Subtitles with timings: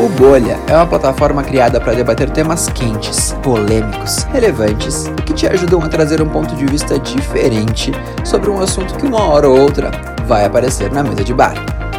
[0.00, 5.46] O Bolha é uma plataforma criada para debater temas quentes, polêmicos, relevantes e que te
[5.46, 7.92] ajudam a trazer um ponto de vista diferente
[8.24, 9.90] sobre um assunto que uma hora ou outra
[10.26, 11.52] vai aparecer na mesa de bar.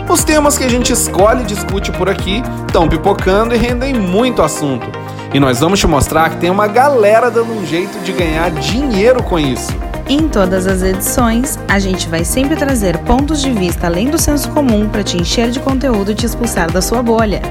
[0.10, 4.42] Os temas que a gente escolhe e discute por aqui estão pipocando e rendem muito
[4.42, 4.88] assunto.
[5.32, 9.22] E nós vamos te mostrar que tem uma galera dando um jeito de ganhar dinheiro
[9.22, 9.72] com isso.
[10.10, 14.50] Em todas as edições, a gente vai sempre trazer pontos de vista além do senso
[14.50, 17.44] comum para te encher de conteúdo e te expulsar da sua bolha.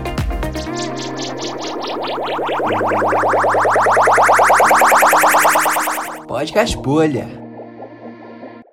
[6.41, 7.29] Podcast Bolha.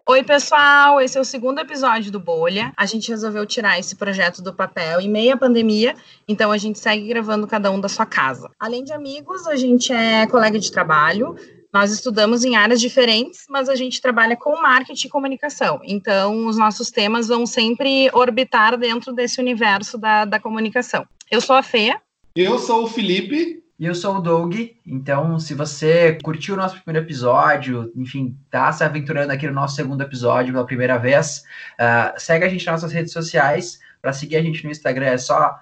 [0.08, 1.02] Oi, pessoal!
[1.02, 2.71] Esse é o segundo episódio do Bolha.
[2.77, 5.94] A gente resolveu tirar esse projeto do papel em meia pandemia,
[6.30, 8.49] então a gente segue gravando cada um da sua casa.
[8.58, 11.35] Além de amigos, a gente é colega de trabalho,
[11.73, 15.81] nós estudamos em áreas diferentes, mas a gente trabalha com marketing e comunicação.
[15.84, 21.05] Então, os nossos temas vão sempre orbitar dentro desse universo da, da comunicação.
[21.30, 21.97] Eu sou a Fê.
[22.34, 23.61] Eu sou o Felipe.
[23.80, 28.72] E eu sou o Doug, então se você curtiu o nosso primeiro episódio, enfim, tá
[28.72, 31.44] se aventurando aqui no nosso segundo episódio pela primeira vez,
[31.80, 35.20] uh, segue a gente nas nossas redes sociais, para seguir a gente no Instagram é
[35.20, 35.59] só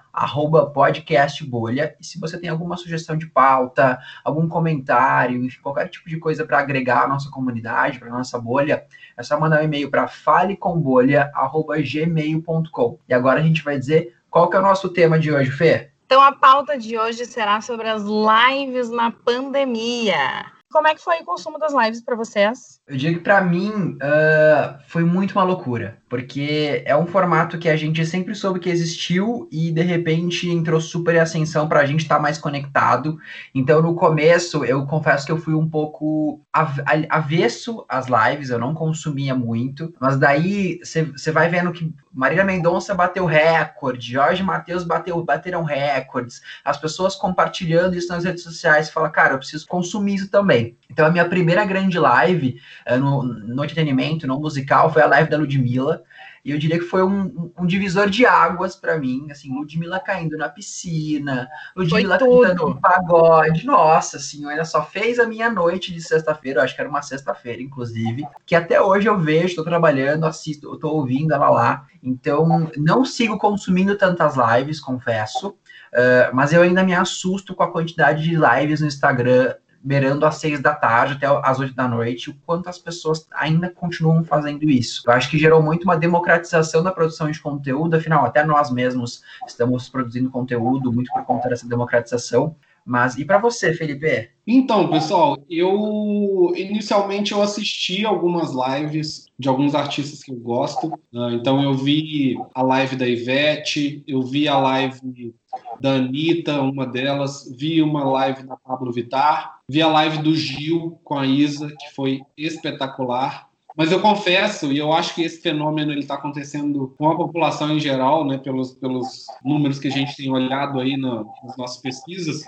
[0.72, 1.94] podcastbolha.
[2.00, 6.46] E se você tem alguma sugestão de pauta, algum comentário, enfim, qualquer tipo de coisa
[6.46, 12.98] para agregar à nossa comunidade, para nossa bolha, é só mandar um e-mail para falecombolha.gmail.com.
[13.06, 15.90] E agora a gente vai dizer qual que é o nosso tema de hoje, Fê?
[16.06, 20.52] Então a pauta de hoje será sobre as lives na pandemia.
[20.70, 22.75] Como é que foi o consumo das lives para vocês?
[22.88, 27.68] Eu digo que para mim uh, foi muito uma loucura, porque é um formato que
[27.68, 32.02] a gente sempre soube que existiu e de repente entrou super ascensão para a gente
[32.02, 33.18] estar tá mais conectado.
[33.52, 38.72] Então no começo eu confesso que eu fui um pouco avesso às lives, eu não
[38.72, 45.22] consumia muito, mas daí você vai vendo que Marília Mendonça bateu recorde, Jorge Matheus bateu,
[45.22, 50.30] bateram recordes, as pessoas compartilhando isso nas redes sociais, fala, cara, eu preciso consumir isso
[50.30, 50.78] também.
[50.88, 52.58] Então a minha primeira grande live
[52.98, 56.02] no, no entretenimento, no musical, foi a live da Ludmilla,
[56.46, 60.36] e eu diria que foi um, um divisor de águas para mim, assim, Ludmilla caindo
[60.36, 66.62] na piscina, Ludmilla cantando um pagode, nossa senhora, só fez a minha noite de sexta-feira,
[66.62, 70.94] acho que era uma sexta-feira, inclusive, que até hoje eu vejo, estou trabalhando, assisto, estou
[70.94, 76.94] ouvindo ela lá, então não sigo consumindo tantas lives, confesso, uh, mas eu ainda me
[76.94, 79.52] assusto com a quantidade de lives no Instagram
[79.86, 83.70] beirando às seis da tarde até às oito da noite, o quanto as pessoas ainda
[83.70, 85.02] continuam fazendo isso.
[85.06, 89.22] Eu acho que gerou muito uma democratização da produção de conteúdo, afinal, até nós mesmos
[89.46, 92.56] estamos produzindo conteúdo muito por conta dessa democratização.
[92.84, 94.30] Mas e para você, Felipe?
[94.46, 100.90] Então, pessoal, eu inicialmente eu assisti algumas lives de alguns artistas que eu gosto.
[101.12, 101.34] Né?
[101.34, 105.34] Então eu vi a live da Ivete, eu vi a live
[105.80, 110.98] da Anitta, uma delas, vi uma live da Pablo Vittar, vi a live do Gil
[111.02, 113.48] com a Isa, que foi espetacular.
[113.76, 117.80] Mas eu confesso, e eu acho que esse fenômeno está acontecendo com a população em
[117.80, 122.42] geral, né, pelos, pelos números que a gente tem olhado aí nas nossas pesquisas,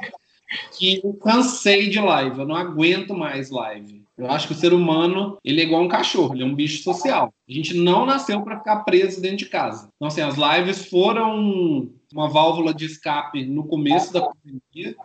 [0.79, 4.03] que eu cansei de live, eu não aguento mais live.
[4.17, 6.83] Eu acho que o ser humano, ele é igual um cachorro, ele é um bicho
[6.83, 7.33] social.
[7.49, 9.91] A gente não nasceu para ficar preso dentro de casa.
[9.97, 14.97] Então, assim, as lives foram uma válvula de escape no começo da pandemia,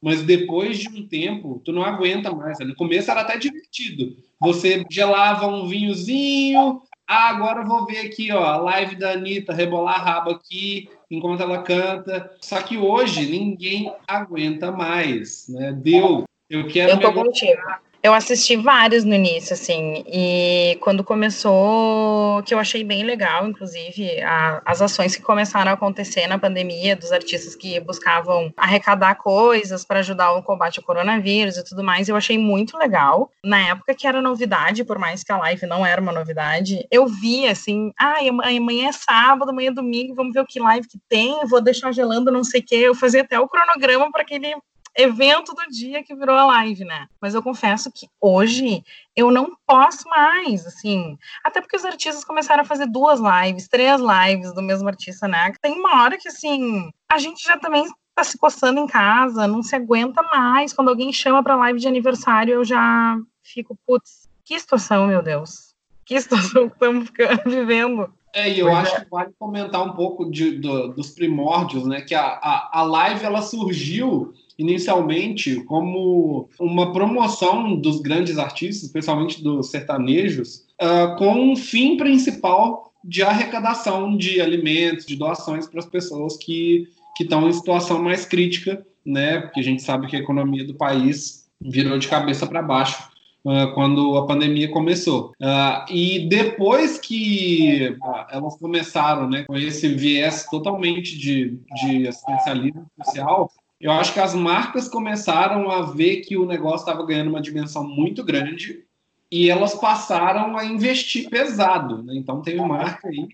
[0.00, 2.58] mas depois de um tempo, tu não aguenta mais.
[2.60, 4.16] No começo era até divertido.
[4.40, 9.52] Você gelava um vinhozinho, ah, agora eu vou ver aqui, ó, a live da Anitta,
[9.52, 12.30] rebolar a raba aqui, enquanto ela canta.
[12.40, 15.72] Só que hoje ninguém aguenta mais, né?
[15.72, 16.24] Deu.
[16.48, 16.92] Eu quero.
[16.92, 17.60] Eu tô contigo.
[18.02, 24.22] Eu assisti vários no início, assim, e quando começou, que eu achei bem legal, inclusive,
[24.22, 29.84] a, as ações que começaram a acontecer na pandemia, dos artistas que buscavam arrecadar coisas
[29.84, 33.30] para ajudar o combate ao coronavírus e tudo mais, eu achei muito legal.
[33.44, 37.06] Na época que era novidade, por mais que a live não era uma novidade, eu
[37.06, 40.98] vi assim, ah, amanhã é sábado, amanhã é domingo, vamos ver o que live que
[41.06, 42.76] tem, vou deixar gelando não sei o quê.
[42.76, 44.56] Eu fazia até o cronograma para aquele
[44.96, 47.06] evento do dia que virou a live, né?
[47.20, 48.82] Mas eu confesso que hoje
[49.16, 51.18] eu não posso mais, assim.
[51.44, 55.52] Até porque os artistas começaram a fazer duas lives, três lives do mesmo artista, né?
[55.60, 59.62] Tem uma hora que, assim, a gente já também tá se coçando em casa, não
[59.62, 60.72] se aguenta mais.
[60.72, 65.74] Quando alguém chama pra live de aniversário, eu já fico, putz, que situação, meu Deus.
[66.04, 67.08] Que situação que estamos
[67.46, 68.12] vivendo.
[68.32, 69.00] É, e eu pois acho é.
[69.00, 72.00] que vale comentar um pouco de, do, dos primórdios, né?
[72.00, 79.42] Que a, a, a live ela surgiu inicialmente como uma promoção dos grandes artistas, especialmente
[79.42, 85.86] dos sertanejos, uh, com um fim principal de arrecadação de alimentos, de doações para as
[85.86, 86.86] pessoas que
[87.18, 89.40] estão em situação mais crítica, né?
[89.40, 93.10] Porque a gente sabe que a economia do país virou de cabeça para baixo
[93.44, 95.32] uh, quando a pandemia começou.
[95.40, 97.96] Uh, e depois que
[98.30, 103.50] elas começaram, né, com esse viés totalmente de, de assistencialismo social,
[103.80, 107.82] eu acho que as marcas começaram a ver que o negócio estava ganhando uma dimensão
[107.82, 108.84] muito grande
[109.30, 112.02] e elas passaram a investir pesado.
[112.02, 112.14] Né?
[112.16, 113.26] Então, tem uma marca aí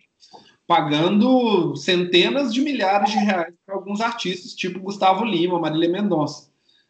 [0.66, 6.48] pagando centenas de milhares de reais para alguns artistas, tipo Gustavo Lima, Marília Mendonça.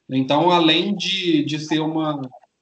[0.08, 2.20] Então, além de, de ser uma,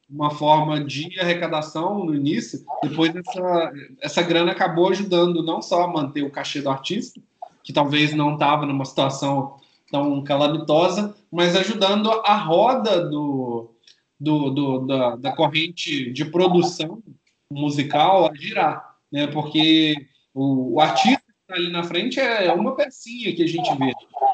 [0.09, 5.89] uma forma de arrecadação no início, depois essa, essa grana acabou ajudando não só a
[5.89, 7.21] manter o cachê do artista,
[7.63, 9.57] que talvez não estava numa situação
[9.95, 13.71] tão calamitosa, mas ajudando a roda do,
[14.19, 17.01] do, do da, da, corrente de produção
[17.49, 19.29] musical a girar, né?
[19.29, 19.95] Porque
[20.35, 23.93] o, o artista que está ali na frente é uma pecinha que a gente vê.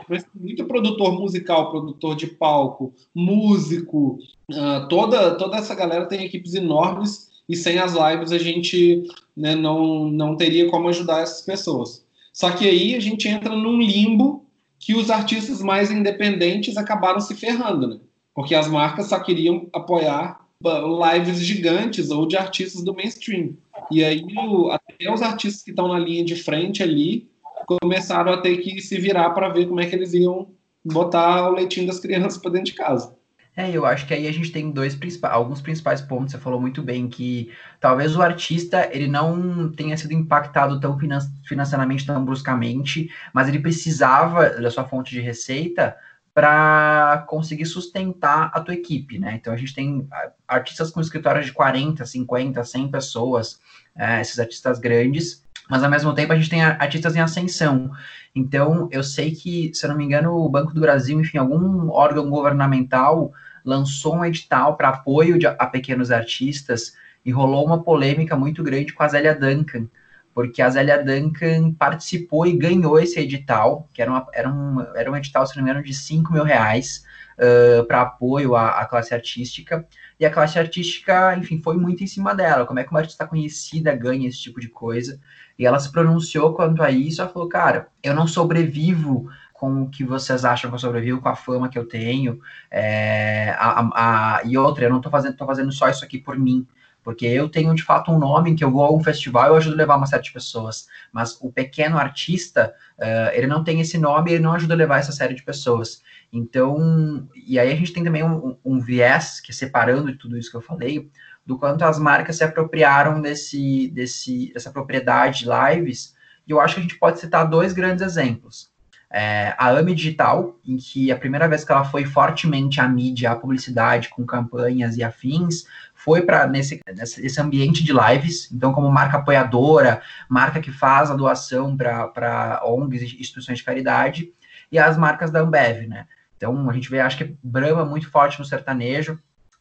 [0.09, 4.19] Mas muito produtor musical, produtor de palco, músico,
[4.51, 9.55] uh, toda, toda essa galera tem equipes enormes e sem as lives a gente né,
[9.55, 12.03] não, não teria como ajudar essas pessoas.
[12.33, 14.47] Só que aí a gente entra num limbo
[14.81, 18.01] que os artistas mais independentes acabaram se ferrando, né?
[18.35, 23.55] Porque as marcas só queriam apoiar lives gigantes ou de artistas do mainstream.
[23.91, 24.25] E aí
[24.71, 27.29] até os artistas que estão na linha de frente ali
[27.67, 30.49] começaram a ter que se virar para ver como é que eles iam
[30.83, 33.15] botar o leitinho das crianças para dentro de casa.
[33.61, 36.33] É, eu acho que aí a gente tem dois principais, alguns principais pontos.
[36.33, 40.99] Você falou muito bem que talvez o artista ele não tenha sido impactado tão
[41.45, 45.95] financeiramente tão bruscamente, mas ele precisava da sua fonte de receita
[46.33, 49.35] para conseguir sustentar a tua equipe, né?
[49.35, 50.09] Então a gente tem
[50.49, 53.61] artistas com escritórios de 40, 50, 100 pessoas,
[53.95, 57.91] é, esses artistas grandes, mas ao mesmo tempo a gente tem artistas em ascensão.
[58.35, 61.91] Então eu sei que, se eu não me engano, o Banco do Brasil, enfim, algum
[61.91, 63.35] órgão governamental
[63.65, 68.93] lançou um edital para apoio de, a pequenos artistas e rolou uma polêmica muito grande
[68.93, 69.89] com a Zélia Duncan,
[70.35, 75.11] porque a Zélia Duncan participou e ganhou esse edital, que era, uma, era, um, era
[75.11, 77.05] um edital, se não me engano, de 5 mil reais
[77.37, 79.87] uh, para apoio à, à, classe artística,
[80.19, 83.27] e a classe artística, enfim, foi muito em cima dela, como é que uma artista
[83.27, 85.21] conhecida ganha esse tipo de coisa,
[85.59, 89.29] e ela se pronunciou quanto a isso, ela falou, cara, eu não sobrevivo
[89.61, 92.41] com o que vocês acham que eu sobrevivo, com a fama que eu tenho,
[92.71, 96.39] é, a, a, e outra, eu não tô fazendo, tô fazendo só isso aqui por
[96.39, 96.67] mim,
[97.05, 99.75] porque eu tenho de fato um nome que eu vou a um festival eu ajudo
[99.75, 103.99] a levar uma série de pessoas, mas o pequeno artista, uh, ele não tem esse
[103.99, 106.03] nome, ele não ajuda a levar essa série de pessoas.
[106.33, 110.39] Então, e aí a gente tem também um, um viés, que é separando de tudo
[110.39, 111.11] isso que eu falei,
[111.45, 116.15] do quanto as marcas se apropriaram desse, desse, dessa propriedade de lives,
[116.47, 118.70] e eu acho que a gente pode citar dois grandes exemplos.
[119.13, 123.33] É, a AMI Digital, em que a primeira vez que ela foi fortemente à mídia,
[123.33, 125.65] à publicidade, com campanhas e afins,
[125.95, 131.17] foi para nesse, nesse ambiente de lives, então como marca apoiadora, marca que faz a
[131.17, 134.33] doação para ONGs e instituições de caridade,
[134.71, 136.07] e as marcas da Ambev, né?
[136.37, 139.19] Então a gente vê, acho que Brahma muito forte no sertanejo,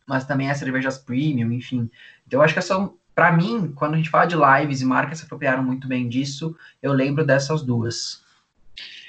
[0.07, 1.89] mas também as cervejas premium, enfim.
[2.25, 5.25] Então acho que são, para mim, quando a gente fala de lives e marcas se
[5.25, 8.23] apropriaram muito bem disso, eu lembro dessas duas.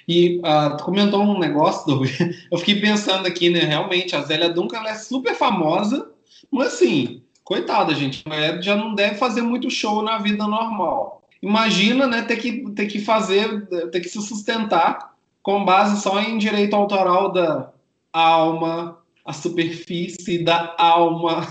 [0.07, 2.07] E uh, tu comentou um negócio, Doug,
[2.51, 3.61] eu fiquei pensando aqui, né?
[3.61, 6.11] Realmente, a Zélia Duncan ela é super famosa,
[6.51, 11.23] mas assim, coitada, gente, a mulher já não deve fazer muito show na vida normal.
[11.43, 16.37] Imagina, né, ter que, ter que fazer, ter que se sustentar com base só em
[16.37, 17.73] direito autoral da
[18.13, 21.47] alma, a superfície da alma,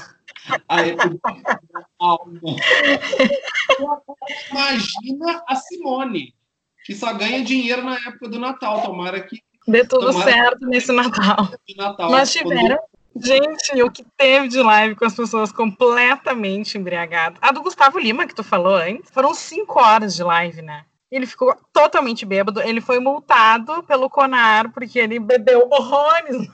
[0.68, 2.56] a da alma.
[4.52, 6.34] Imagina a Simone,
[6.90, 8.82] que só ganha dinheiro na época do Natal.
[8.82, 9.44] Tomara que.
[9.68, 11.52] Dê tudo certo nesse Natal.
[11.78, 12.10] Natal.
[12.10, 12.80] Nós tiveram.
[13.16, 17.38] Gente, o que teve de live com as pessoas completamente embriagadas.
[17.44, 20.84] A do Gustavo Lima, que tu falou antes, foram cinco horas de live, né?
[21.12, 22.62] Ele ficou totalmente bêbado.
[22.62, 26.48] Ele foi multado pelo Conar porque ele bebeu horrores.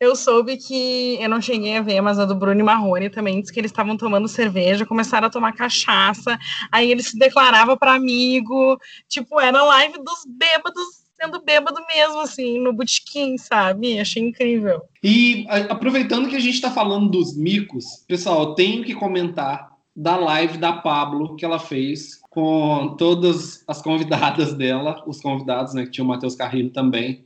[0.00, 3.40] Eu soube que eu não cheguei a ver, mas a do Bruno e Marrone também
[3.40, 6.38] disse que eles estavam tomando cerveja, começaram a tomar cachaça.
[6.70, 8.78] Aí ele se declarava para amigo.
[9.08, 14.00] Tipo, era live dos bêbados sendo bêbado mesmo, assim, no botequim, sabe?
[14.00, 14.82] Achei incrível.
[15.02, 20.58] E aproveitando que a gente está falando dos micos, pessoal, tenho que comentar da live
[20.58, 26.04] da Pablo que ela fez com todas as convidadas dela, os convidados, né, que tinha
[26.04, 27.24] o Matheus Carrilho também.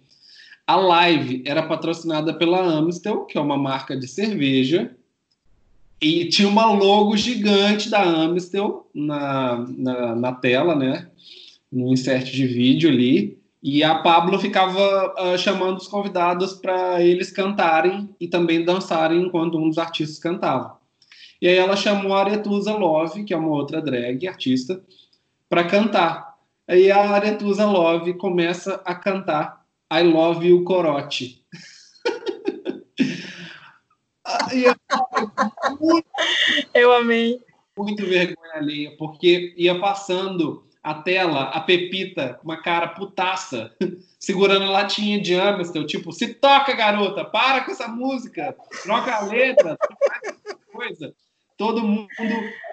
[0.66, 4.96] A live era patrocinada pela Amstel, que é uma marca de cerveja,
[6.00, 11.08] E tinha uma logo gigante da Amstel na, na, na tela, né?
[11.72, 13.38] No insert de vídeo ali.
[13.62, 19.56] E a Pablo ficava uh, chamando os convidados para eles cantarem e também dançarem enquanto
[19.56, 20.76] um dos artistas cantava.
[21.40, 24.82] E aí ela chamou a Aretusa Love, que é uma outra drag artista,
[25.48, 26.36] para cantar.
[26.66, 31.44] Aí a Aretusa Love começa a cantar I Love You Corote.
[36.74, 37.40] eu amei.
[37.78, 43.70] Muito vergonha alheia, porque ia passando a tela, a Pepita, uma cara putaça,
[44.18, 49.24] segurando a latinha de Amstel, tipo, se toca, garota, para com essa música, troca a
[49.24, 49.76] letra,
[50.72, 51.12] coisa.
[51.56, 52.08] Todo mundo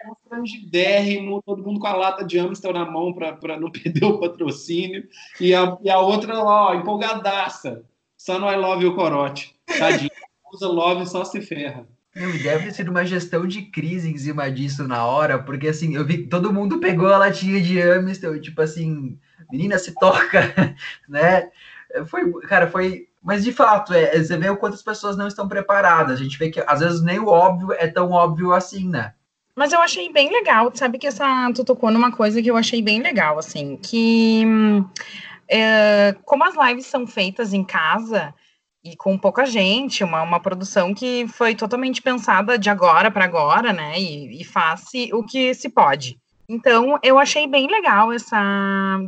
[0.06, 5.08] constrangidérrimo, todo mundo com a lata de Amstel na mão para não perder o patrocínio,
[5.40, 7.84] e a, e a outra lá, ó, empolgadaça,
[8.18, 10.12] só no I Love You Corote, tadinho
[10.54, 11.88] usa Love só se ferra.
[12.16, 15.96] Não, deve ter sido uma gestão de crise em cima disso na hora, porque assim,
[15.96, 19.18] eu vi todo mundo pegou a latinha de Amstel, tipo assim,
[19.52, 20.54] menina se toca,
[21.10, 21.50] né?
[22.08, 23.08] Foi, cara, foi.
[23.24, 26.20] Mas de fato, é, você vê o quanto as pessoas não estão preparadas.
[26.20, 29.14] A gente vê que às vezes nem o óbvio é tão óbvio assim, né?
[29.56, 32.82] Mas eu achei bem legal, sabe que essa tu tocou numa coisa que eu achei
[32.82, 34.44] bem legal, assim, que
[35.48, 38.34] é, como as lives são feitas em casa,
[38.84, 43.72] e com pouca gente, uma, uma produção que foi totalmente pensada de agora para agora,
[43.72, 43.98] né?
[44.00, 46.20] E, e faz o que se pode.
[46.54, 48.38] Então, eu achei bem legal essa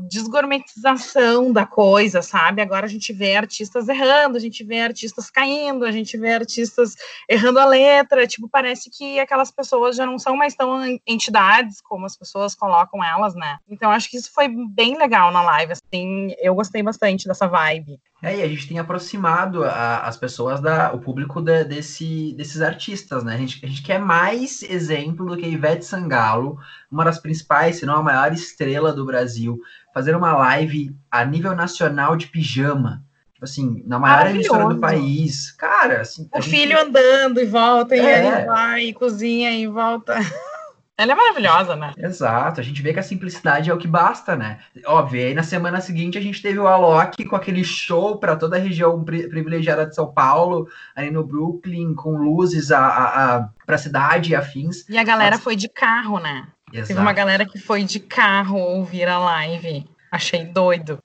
[0.09, 2.59] desgourmetização da coisa, sabe?
[2.59, 6.95] Agora a gente vê artistas errando, a gente vê artistas caindo, a gente vê artistas
[7.29, 8.25] errando a letra.
[8.25, 13.03] Tipo, parece que aquelas pessoas já não são mais tão entidades como as pessoas colocam
[13.03, 13.59] elas, né?
[13.69, 15.73] Então, acho que isso foi bem legal na live.
[15.73, 17.99] Assim, eu gostei bastante dessa vibe.
[18.25, 22.59] É, e a gente tem aproximado a, as pessoas, da, o público da, desse, desses
[22.59, 23.35] artistas, né?
[23.35, 26.57] A gente, a gente quer mais exemplo do que a Ivete Sangalo,
[26.91, 29.59] uma das principais, se não a maior estrela do Brasil,
[29.93, 33.03] fazer uma live a nível nacional de pijama.
[33.31, 35.51] Tipo assim, na maior emissora do país.
[35.51, 36.27] Cara, assim.
[36.33, 38.25] O filho andando e volta, e é.
[38.25, 40.15] ele vai, e cozinha e volta.
[40.97, 41.91] Ela é maravilhosa, né?
[41.97, 44.59] Exato, a gente vê que a simplicidade é o que basta, né?
[44.85, 48.55] Óbvio, aí na semana seguinte a gente teve o Alok com aquele show para toda
[48.55, 53.77] a região privilegiada de São Paulo, ali no Brooklyn, com luzes a, a, a, pra
[53.77, 54.87] cidade e afins.
[54.87, 55.43] E a galera Mas...
[55.43, 56.47] foi de carro, né?
[56.71, 56.87] Exato.
[56.87, 59.85] Teve uma galera que foi de carro ouvir a live.
[60.11, 60.99] Achei doido.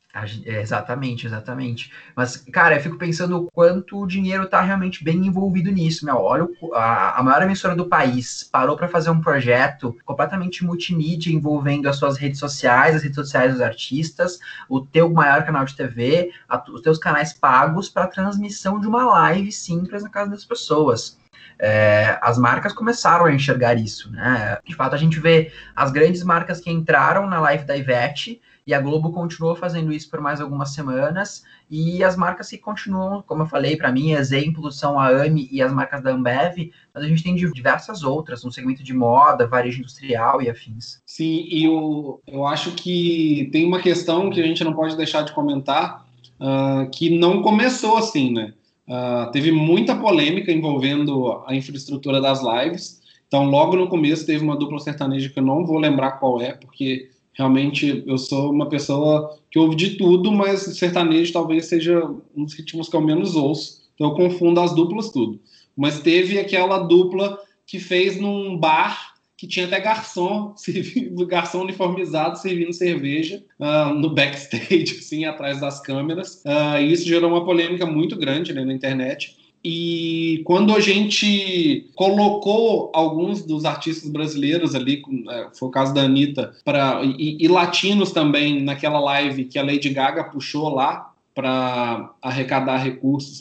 [0.44, 1.92] É, exatamente, exatamente.
[2.16, 6.12] Mas, cara, eu fico pensando o quanto o dinheiro tá realmente bem envolvido nisso, né?
[6.12, 11.88] Olha, a, a maior emissora do país parou para fazer um projeto completamente multimídia envolvendo
[11.88, 14.38] as suas redes sociais, as redes sociais dos artistas,
[14.68, 19.04] o teu maior canal de TV, a, os teus canais pagos para transmissão de uma
[19.04, 21.19] live simples na casa das pessoas.
[21.62, 24.58] É, as marcas começaram a enxergar isso, né?
[24.64, 28.72] De fato, a gente vê as grandes marcas que entraram na live da Ivete e
[28.72, 33.42] a Globo continuou fazendo isso por mais algumas semanas, e as marcas que continuam, como
[33.42, 37.06] eu falei, para mim, exemplos são a AMI e as marcas da Ambev, mas a
[37.06, 41.00] gente tem diversas outras, no segmento de moda, varejo industrial e afins.
[41.04, 45.22] Sim, e eu, eu acho que tem uma questão que a gente não pode deixar
[45.22, 46.06] de comentar,
[46.38, 48.54] uh, que não começou assim, né?
[48.90, 54.56] Uh, teve muita polêmica envolvendo a infraestrutura das lives, então logo no começo teve uma
[54.56, 57.08] dupla sertaneja que eu não vou lembrar qual é, porque
[57.40, 62.04] Realmente, eu sou uma pessoa que ouve de tudo, mas sertanejo talvez seja
[62.36, 63.80] um dos ritmos que eu menos ouço.
[63.94, 65.40] Então, eu confundo as duplas tudo.
[65.76, 70.54] Mas teve aquela dupla que fez num bar que tinha até garçom,
[71.26, 76.42] garçom uniformizado servindo cerveja uh, no backstage, assim, atrás das câmeras.
[76.44, 79.34] Uh, e isso gerou uma polêmica muito grande né, na internet.
[79.64, 86.02] E quando a gente colocou alguns dos artistas brasileiros ali, é, foi o caso da
[86.02, 92.12] Anitta, pra, e, e latinos também, naquela live que a Lady Gaga puxou lá para
[92.20, 93.40] arrecadar recursos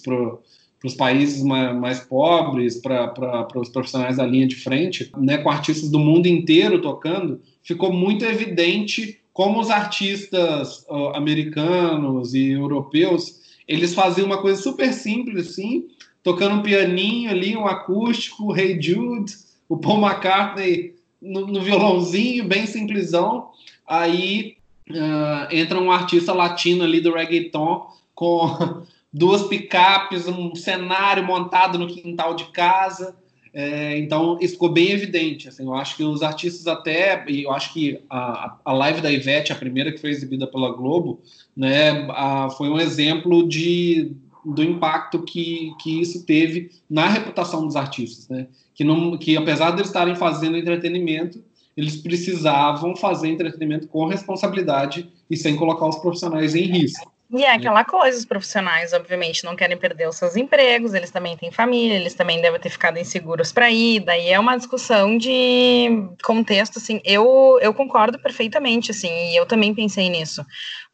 [0.80, 5.50] para os países mais, mais pobres, para os profissionais da linha de frente, né, com
[5.50, 13.40] artistas do mundo inteiro tocando, ficou muito evidente como os artistas uh, americanos e europeus
[13.68, 15.86] eles faziam uma coisa super simples assim
[16.24, 19.34] tocando um pianinho ali, um acústico, Hey Jude,
[19.68, 23.50] o Paul McCartney no, no violãozinho, bem simplesão.
[23.88, 24.58] Aí
[24.90, 31.88] uh, entra um artista latino ali do reggaeton com duas picapes, um cenário montado no
[31.88, 33.16] quintal de casa.
[33.52, 35.48] É, então, isso ficou bem evidente.
[35.48, 39.12] Assim, eu acho que os artistas até, e eu acho que a, a live da
[39.12, 41.22] Ivete, a primeira que foi exibida pela Globo,
[41.58, 47.76] né, a, foi um exemplo de do impacto que, que isso teve na reputação dos
[47.76, 48.48] artistas, né?
[48.74, 51.44] Que, não, que apesar de eles estarem fazendo entretenimento,
[51.76, 57.12] eles precisavam fazer entretenimento com responsabilidade e sem colocar os profissionais em risco.
[57.32, 61.38] E é aquela coisa, os profissionais, obviamente, não querem perder os seus empregos, eles também
[61.38, 66.10] têm família, eles também devem ter ficado inseguros para ir, daí é uma discussão de
[66.24, 70.44] contexto, assim, eu, eu concordo perfeitamente, assim, e eu também pensei nisso,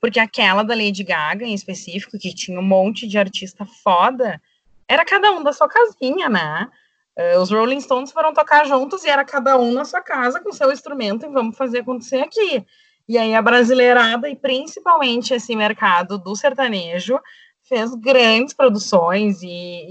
[0.01, 4.41] porque aquela da Lady Gaga, em específico, que tinha um monte de artista foda,
[4.89, 6.69] era cada um da sua casinha, né?
[7.17, 10.51] Uh, os Rolling Stones foram tocar juntos e era cada um na sua casa com
[10.51, 12.65] seu instrumento e vamos fazer acontecer aqui.
[13.07, 17.19] E aí a brasileirada e principalmente esse mercado do sertanejo
[17.67, 19.47] fez grandes produções e,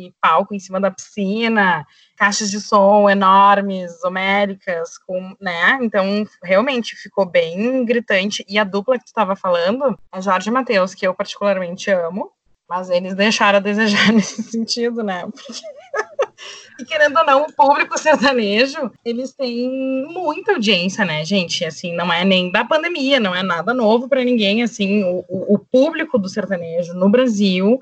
[0.06, 1.85] e, palco em cima da piscina,
[2.16, 5.78] caixas de som enormes, homéricas, com, né?
[5.83, 8.44] Então, realmente ficou bem gritante.
[8.49, 12.30] E a dupla que tu estava falando, a Jorge Matheus, que eu particularmente amo,
[12.68, 15.23] mas eles deixaram a desejar nesse sentido, né?
[15.23, 15.52] Porque
[16.79, 21.64] e querendo ou não, o público sertanejo, eles têm muita audiência, né, gente?
[21.64, 25.59] Assim, não é nem da pandemia, não é nada novo para ninguém, assim, o, o,
[25.59, 27.81] público do sertanejo no Brasil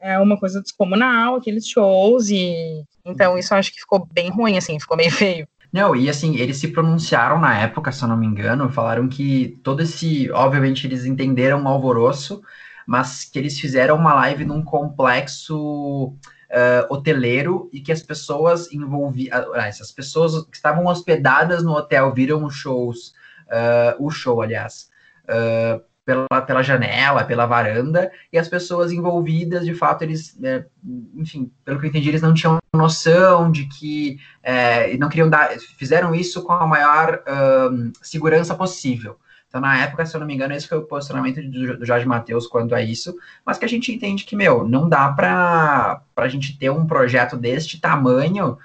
[0.00, 4.56] é uma coisa descomunal, aqueles shows, e então isso eu acho que ficou bem ruim,
[4.56, 5.46] assim, ficou meio feio.
[5.72, 9.58] Não, e assim, eles se pronunciaram na época, se eu não me engano, falaram que
[9.62, 12.42] todo esse, obviamente eles entenderam o alvoroço,
[12.86, 16.14] mas que eles fizeram uma live num complexo
[16.52, 22.12] uh, hoteleiro e que as pessoas envolvidas, uh, as pessoas que estavam hospedadas no hotel
[22.12, 23.14] viram os shows,
[23.48, 24.90] uh, o show, aliás,
[25.24, 30.66] uh, pela, pela janela, pela varanda, e as pessoas envolvidas, de fato, eles, né,
[31.14, 35.50] enfim, pelo que eu entendi, eles não tinham noção de que é, não queriam dar,
[35.78, 37.22] fizeram isso com a maior
[38.02, 39.16] segurança possível.
[39.52, 42.06] Então, na época, se eu não me engano, esse foi o posicionamento do, do Jorge
[42.06, 46.28] Matheus quanto a isso, mas que a gente entende que, meu, não dá para a
[46.28, 48.56] gente ter um projeto deste tamanho,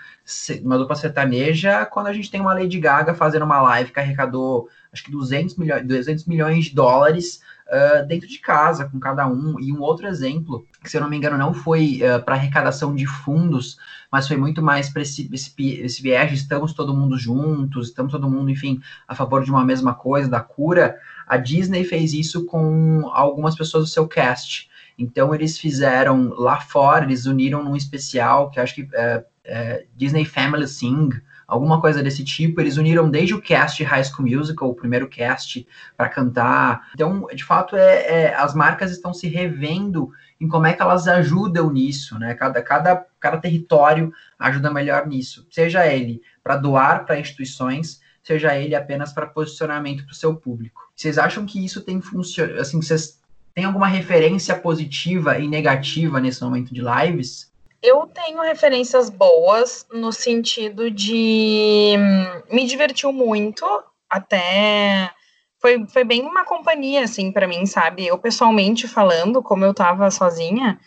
[0.63, 4.70] uma dupla sertaneja, quando a gente tem uma Lady Gaga fazendo uma live que arrecadou,
[4.94, 9.59] acho que 200 milhões, 200 milhões de dólares uh, dentro de casa, com cada um.
[9.59, 12.95] E um outro exemplo, que se eu não me engano, não foi uh, para arrecadação
[12.95, 13.77] de fundos,
[14.12, 18.30] mas foi muito mais para esse, esse, esse viés, estamos todo mundo juntos, estamos todo
[18.30, 20.97] mundo, enfim, a favor de uma mesma coisa, da cura.
[21.27, 24.69] A Disney fez isso com algumas pessoas do seu cast.
[24.97, 30.25] Então eles fizeram lá fora, eles uniram num especial que acho que é, é, Disney
[30.25, 31.10] Family Sing,
[31.47, 32.60] alguma coisa desse tipo.
[32.60, 36.89] Eles uniram desde o cast High School Musical, o primeiro cast, para cantar.
[36.93, 41.07] Então, de fato, é, é, as marcas estão se revendo em como é que elas
[41.07, 42.33] ajudam nisso, né?
[42.33, 48.75] Cada, cada, cada território ajuda melhor nisso, seja ele para doar para instituições, seja ele
[48.75, 50.81] apenas para posicionamento para o seu público.
[50.95, 52.60] Vocês acham que isso tem funcionado?
[52.60, 53.19] Assim, vocês
[53.53, 57.51] têm alguma referência positiva e negativa nesse momento de lives?
[57.82, 63.66] Eu tenho referências boas no sentido de hum, me divertiu muito,
[64.10, 65.12] até
[65.60, 68.08] foi, foi bem uma companhia, assim, para mim, sabe?
[68.08, 70.80] Eu, pessoalmente falando, como eu tava sozinha,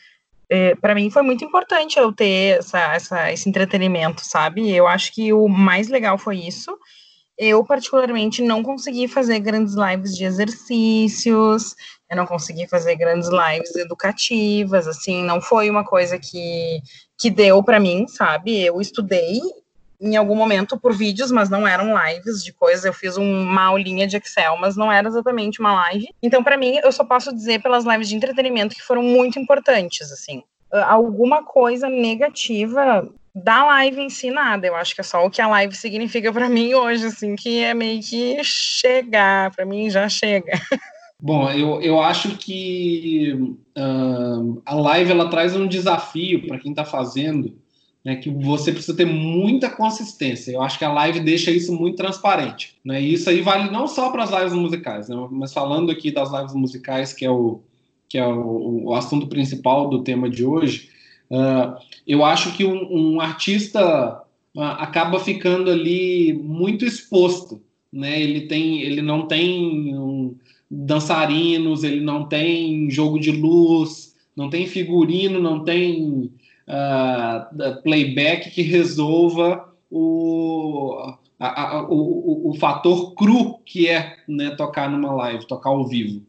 [0.48, 4.70] é, para mim foi muito importante eu ter essa, essa, esse entretenimento, sabe?
[4.70, 6.76] Eu acho que o mais legal foi isso.
[7.38, 11.74] Eu, particularmente, não consegui fazer grandes lives de exercícios,
[12.10, 16.82] eu não consegui fazer grandes lives educativas, assim, não foi uma coisa que,
[17.16, 18.60] que deu para mim, sabe?
[18.60, 19.40] Eu estudei
[20.00, 22.84] em algum momento por vídeos, mas não eram lives de coisas.
[22.84, 26.08] Eu fiz uma aulinha de Excel, mas não era exatamente uma live.
[26.20, 30.10] Então, para mim, eu só posso dizer pelas lives de entretenimento que foram muito importantes,
[30.10, 30.42] assim.
[30.72, 34.66] Alguma coisa negativa da live em si, nada.
[34.66, 37.62] Eu acho que é só o que a live significa para mim hoje, assim, que
[37.62, 39.54] é meio que chegar.
[39.54, 40.52] Para mim, já chega.
[41.22, 43.32] Bom, eu, eu acho que
[43.76, 47.54] uh, a live ela traz um desafio para quem está fazendo,
[48.02, 50.52] né, que você precisa ter muita consistência.
[50.52, 52.76] Eu acho que a live deixa isso muito transparente.
[52.82, 53.02] Né?
[53.02, 56.32] E isso aí vale não só para as lives musicais, né, mas falando aqui das
[56.32, 57.60] lives musicais, que é o,
[58.08, 60.88] que é o, o assunto principal do tema de hoje,
[61.30, 64.22] uh, eu acho que um, um artista
[64.56, 67.60] uh, acaba ficando ali muito exposto.
[67.92, 68.22] Né?
[68.22, 70.34] Ele, tem, ele não tem um,
[70.70, 76.30] dançarinos, ele não tem jogo de luz, não tem figurino, não tem
[76.68, 84.88] uh, playback que resolva o, a, a, o, o, fator cru que é né, tocar
[84.88, 86.22] numa live, tocar ao vivo.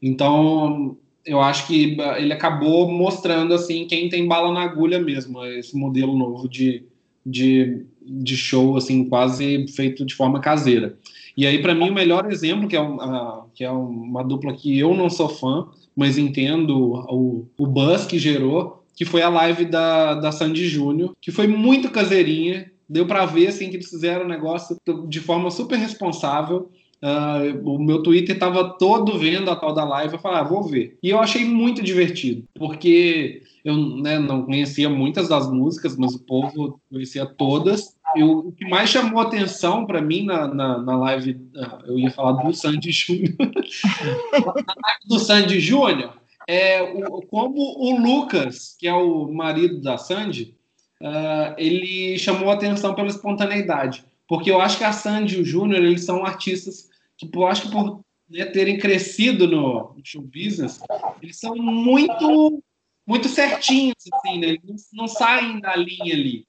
[0.00, 5.76] Então, eu acho que ele acabou mostrando assim quem tem bala na agulha mesmo, esse
[5.76, 6.84] modelo novo de,
[7.26, 10.96] de, de show assim quase feito de forma caseira.
[11.36, 14.78] E aí para mim o melhor exemplo que é, uma, que é uma dupla que
[14.78, 15.66] eu não sou fã,
[15.96, 21.14] mas entendo o, o buzz que gerou, que foi a live da, da Sandy Júnior,
[21.20, 22.70] que foi muito caseirinha.
[22.88, 24.76] Deu para ver assim, que eles fizeram o negócio
[25.08, 26.70] de forma super responsável.
[27.02, 30.14] Uh, o meu Twitter estava todo vendo a tal da live.
[30.14, 30.98] Eu falei, ah, vou ver.
[31.02, 36.22] E eu achei muito divertido, porque eu né, não conhecia muitas das músicas, mas o
[36.24, 37.96] povo conhecia todas.
[38.16, 42.10] E o, que mais chamou atenção para mim na, na, na, live, uh, eu ia
[42.10, 46.14] falar do Sandy Júnior, na live do Sandy Júnior,
[46.46, 50.56] é o, como o Lucas, que é o marido da Sandy,
[51.02, 54.04] uh, ele chamou atenção pela espontaneidade.
[54.28, 57.62] Porque eu acho que a Sandy e o Júnior, eles são artistas Tipo, eu acho
[57.62, 60.80] que por né, terem crescido no show business,
[61.20, 62.62] eles são muito
[63.06, 64.46] muito certinhos, assim, né?
[64.48, 66.46] Eles não, não saem da linha ali.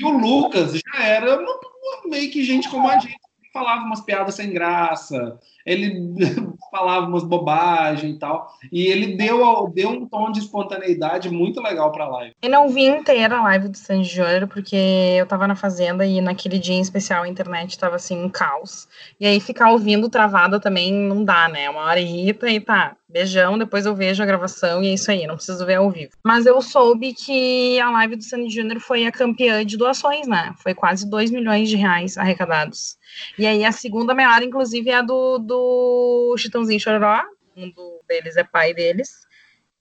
[0.00, 3.18] E o Lucas já era uma, uma, meio que gente como a gente,
[3.52, 6.08] falava umas piadas sem graça, ele
[6.70, 8.48] falava umas bobagens e tal.
[8.72, 12.34] E ele deu, deu um tom de espontaneidade muito legal pra live.
[12.40, 16.20] Eu não vi inteira a live do Sandy Júnior, porque eu tava na fazenda e
[16.20, 18.88] naquele dia em especial a internet tava assim, um caos.
[19.18, 21.68] E aí ficar ouvindo travada também não dá, né?
[21.68, 22.96] Uma hora irrita e tá.
[23.08, 26.12] Beijão, depois eu vejo a gravação e é isso aí, não preciso ver ao vivo.
[26.24, 30.54] Mas eu soube que a live do Sandy Júnior foi a campeã de doações, né?
[30.62, 32.96] Foi quase 2 milhões de reais arrecadados.
[33.38, 37.22] E aí a segunda maior, inclusive, é a do, do Chitãozinho Chororó,
[37.56, 37.72] um
[38.08, 39.28] deles é pai deles.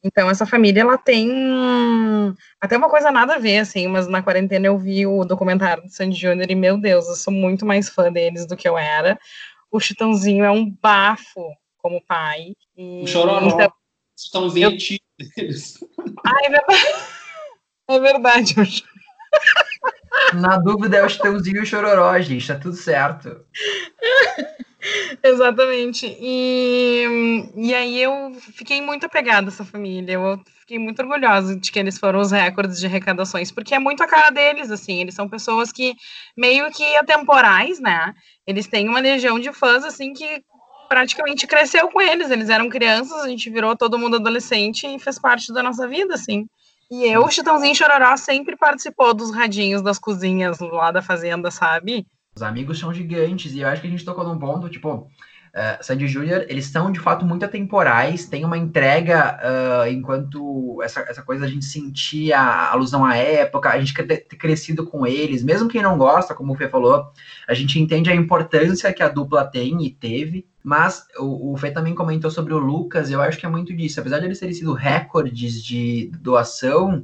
[0.03, 1.29] Então essa família ela tem
[2.61, 5.89] até uma coisa nada a ver assim, mas na quarentena eu vi o documentário do
[5.89, 9.19] Sandy Júnior e meu Deus, eu sou muito mais fã deles do que eu era.
[9.69, 12.53] O Chitãozinho é um bafo como pai.
[12.77, 13.71] E, o Chororó, então,
[14.17, 14.71] Chitãozinho eu...
[14.71, 15.79] é deles.
[16.25, 16.83] Ai, é verdade.
[17.89, 18.53] É verdade.
[20.33, 23.41] Na dúvida é o Chitãozinho e o Chororó, gente, tá tudo certo.
[25.23, 26.17] Exatamente.
[26.19, 30.13] E, e aí eu fiquei muito apegada a essa família.
[30.13, 34.01] Eu fiquei muito orgulhosa de que eles foram os recordes de arrecadações, porque é muito
[34.01, 34.99] a cara deles, assim.
[34.99, 35.95] Eles são pessoas que
[36.37, 38.13] meio que atemporais, né?
[38.47, 40.41] Eles têm uma legião de fãs, assim, que
[40.87, 42.31] praticamente cresceu com eles.
[42.31, 46.15] Eles eram crianças, a gente virou todo mundo adolescente e fez parte da nossa vida,
[46.15, 46.47] assim.
[46.91, 52.05] E eu, o Chitãozinho Chororó, sempre participou dos radinhos das cozinhas lá da fazenda, sabe?
[52.35, 55.07] Os amigos são gigantes, e eu acho que a gente tocou num ponto, tipo,
[55.49, 61.01] Uh, Sandy Júnior, eles são de fato muito atemporais, tem uma entrega uh, enquanto essa,
[61.01, 65.43] essa coisa da gente sentir a alusão à época, a gente ter crescido com eles,
[65.43, 67.11] mesmo quem não gosta, como o Fê falou,
[67.47, 71.71] a gente entende a importância que a dupla tem e teve, mas o, o Fê
[71.71, 74.53] também comentou sobre o Lucas, eu acho que é muito disso, apesar de eles terem
[74.53, 77.03] sido recordes de doação,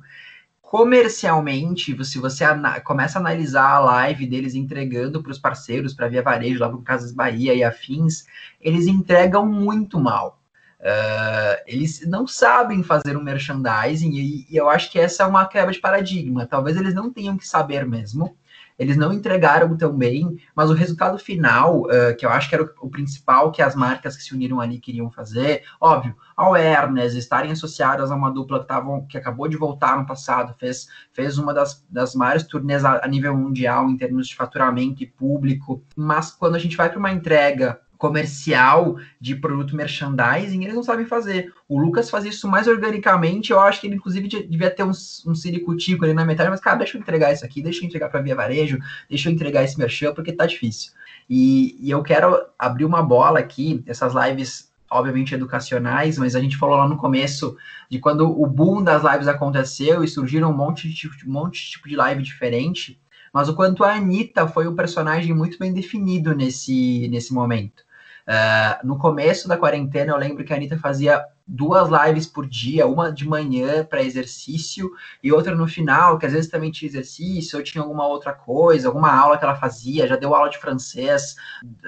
[0.62, 2.46] comercialmente, se você
[2.84, 6.80] começa a analisar a live deles entregando para os parceiros, para Via Varejo, lá para
[6.84, 8.28] Casas Bahia e afins,
[8.62, 10.40] eles entregam muito mal.
[10.80, 15.48] Uh, eles não sabem fazer um merchandising e, e, eu acho que essa é uma
[15.48, 16.46] quebra de paradigma.
[16.46, 18.38] Talvez eles não tenham que saber mesmo,
[18.78, 22.64] eles não entregaram tão bem, mas o resultado final, uh, que eu acho que era
[22.64, 27.52] o, o, principal que as marcas que se uniram ali queriam fazer, óbvio, awareness, estarem
[27.52, 31.54] associadas a uma dupla que, tavam, que acabou de voltar no passado, fez, fez uma
[31.54, 36.32] das, das maiores turnês a, a nível mundial em termos de faturamento e público, mas
[36.32, 41.54] quando a gente vai para uma entrega comercial de produto merchandising, eles não sabem fazer.
[41.68, 45.36] O Lucas faz isso mais organicamente, eu acho que ele inclusive devia ter um, um
[45.36, 48.22] ciricutico ali na metade, mas cara, deixa eu entregar isso aqui, deixa eu entregar para
[48.22, 48.80] Via Varejo,
[49.10, 50.92] deixa eu entregar esse merchan, porque tá difícil.
[51.30, 56.58] E, e eu quero abrir uma bola aqui, essas lives obviamente educacionais, mas a gente
[56.58, 57.58] falou lá no começo
[57.90, 61.72] de quando o boom das lives aconteceu e surgiram um monte de, um monte de
[61.72, 63.00] tipo de live diferente,
[63.34, 67.84] mas o quanto a Anitta foi um personagem muito bem definido nesse, nesse momento.
[68.28, 72.88] Uh, no começo da quarentena, eu lembro que a Anitta fazia duas lives por dia,
[72.88, 74.90] uma de manhã para exercício
[75.22, 78.88] e outra no final, que às vezes também tinha exercício, ou tinha alguma outra coisa,
[78.88, 81.36] alguma aula que ela fazia, já deu aula de francês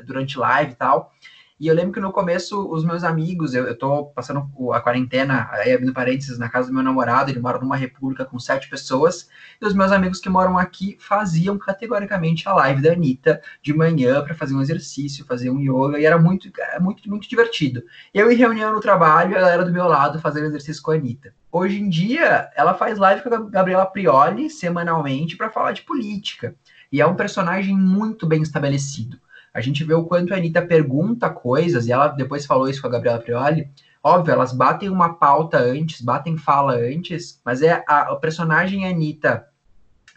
[0.05, 1.11] durante live e tal.
[1.59, 5.49] E eu lembro que no começo, os meus amigos, eu, eu tô passando a quarentena,
[5.51, 9.27] aí abrindo parênteses, na casa do meu namorado, ele mora numa república com sete pessoas,
[9.59, 14.23] e os meus amigos que moram aqui faziam categoricamente a live da Anitta de manhã
[14.23, 16.47] para fazer um exercício, fazer um yoga, e era muito,
[16.79, 17.81] muito, muito divertido.
[18.13, 21.33] Eu em reunião no trabalho, ela era do meu lado fazendo exercício com a Anitta.
[21.51, 26.53] Hoje em dia, ela faz live com a Gabriela Prioli semanalmente para falar de política.
[26.91, 29.19] E é um personagem muito bem estabelecido
[29.57, 32.87] a gente vê o quanto a Anitta pergunta coisas, e ela depois falou isso com
[32.87, 33.67] a Gabriela Prioli.
[34.03, 39.47] Óbvio, elas batem uma pauta antes, batem fala antes, mas é a, a personagem Anitta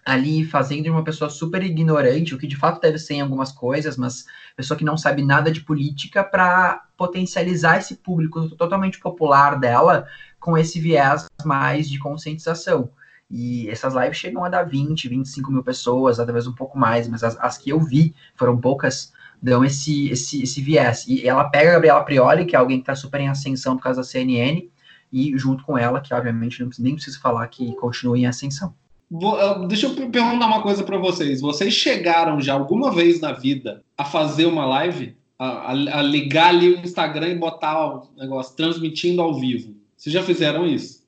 [0.05, 3.51] ali fazendo de uma pessoa super ignorante, o que de fato deve ser em algumas
[3.51, 9.59] coisas, mas pessoa que não sabe nada de política para potencializar esse público totalmente popular
[9.59, 10.07] dela
[10.39, 12.91] com esse viés mais de conscientização.
[13.31, 17.25] E essas lives chegam a dar 20, 25 mil pessoas, talvez um pouco mais, mas
[17.25, 21.07] as, as que eu vi, foram poucas, dão esse, esse, esse viés.
[21.07, 23.83] E ela pega a Gabriela Prioli, que é alguém que está super em ascensão por
[23.83, 24.69] causa da CNN,
[25.13, 28.75] e junto com ela, que obviamente nem preciso falar que continua em ascensão.
[29.11, 31.41] Vou, deixa eu perguntar uma coisa para vocês.
[31.41, 35.17] Vocês chegaram já alguma vez na vida a fazer uma live?
[35.37, 39.75] A, a, a ligar ali o Instagram e botar o negócio transmitindo ao vivo?
[39.97, 41.03] Vocês já fizeram isso?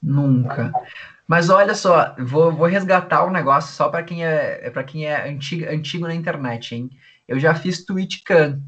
[0.00, 0.72] Nunca.
[1.26, 5.06] Mas olha só, vou, vou resgatar um negócio só para quem é, é para quem
[5.06, 6.90] é antigo, antigo na internet, hein?
[7.32, 8.62] Eu já fiz TwitchCam.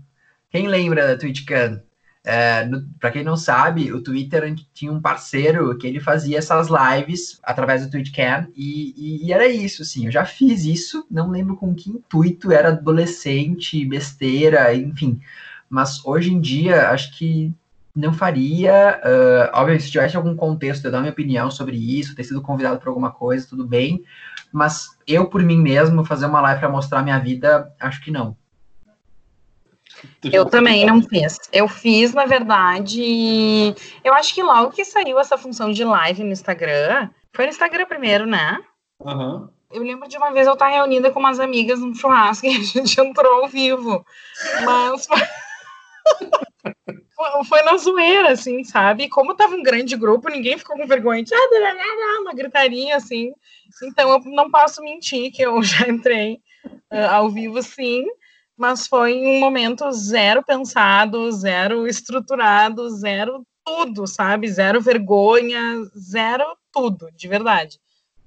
[0.50, 1.82] Quem lembra da TwitchCam?
[2.26, 2.66] É,
[2.98, 7.84] para quem não sabe, o Twitter tinha um parceiro que ele fazia essas lives através
[7.84, 11.74] do TwitchCam e, e, e, era isso, assim, eu já fiz isso, não lembro com
[11.74, 15.20] que intuito, era adolescente, besteira, enfim.
[15.68, 17.52] Mas hoje em dia, acho que
[17.94, 19.00] não faria.
[19.04, 22.78] Uh, obviamente, se tivesse algum contexto, eu dar minha opinião sobre isso, ter sido convidado
[22.78, 24.02] para alguma coisa, tudo bem.
[24.50, 28.34] Mas eu, por mim mesmo, fazer uma live para mostrar minha vida, acho que não.
[30.32, 31.38] Eu também não fiz.
[31.52, 33.74] Eu fiz, na verdade.
[34.02, 37.86] Eu acho que logo que saiu essa função de live no Instagram, foi no Instagram
[37.86, 38.58] primeiro, né?
[39.00, 39.48] Uhum.
[39.70, 42.62] Eu lembro de uma vez eu estar reunida com umas amigas num churrasco e a
[42.62, 44.04] gente entrou ao vivo.
[44.64, 45.06] Mas
[47.48, 49.08] foi na zoeira, assim, sabe?
[49.08, 53.32] Como tava um grande grupo, ninguém ficou com vergonha de ah, uma gritaria, assim.
[53.82, 56.40] Então, eu não posso mentir que eu já entrei
[56.92, 58.04] uh, ao vivo, sim,
[58.56, 64.48] mas foi um momento zero pensado, zero estruturado, zero tudo, sabe?
[64.48, 67.78] Zero vergonha, zero tudo, de verdade.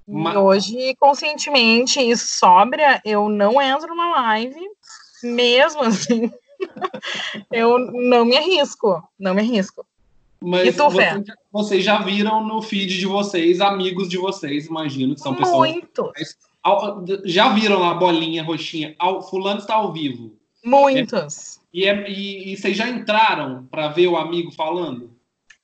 [0.07, 0.35] Mas...
[0.35, 4.59] E hoje, conscientemente e sóbria, eu não entro numa live,
[5.23, 6.31] mesmo assim
[7.51, 9.85] eu não me arrisco, não me arrisco.
[10.39, 15.21] Mas tu, você, vocês já viram no feed de vocês, amigos de vocês, imagino, que
[15.21, 15.57] são pessoas.
[15.57, 16.11] Muito.
[17.25, 18.95] Já viram a bolinha roxinha?
[19.29, 20.35] Fulano está ao vivo.
[20.63, 21.57] Muitos.
[21.57, 25.15] É, e, é, e, e vocês já entraram para ver o amigo falando?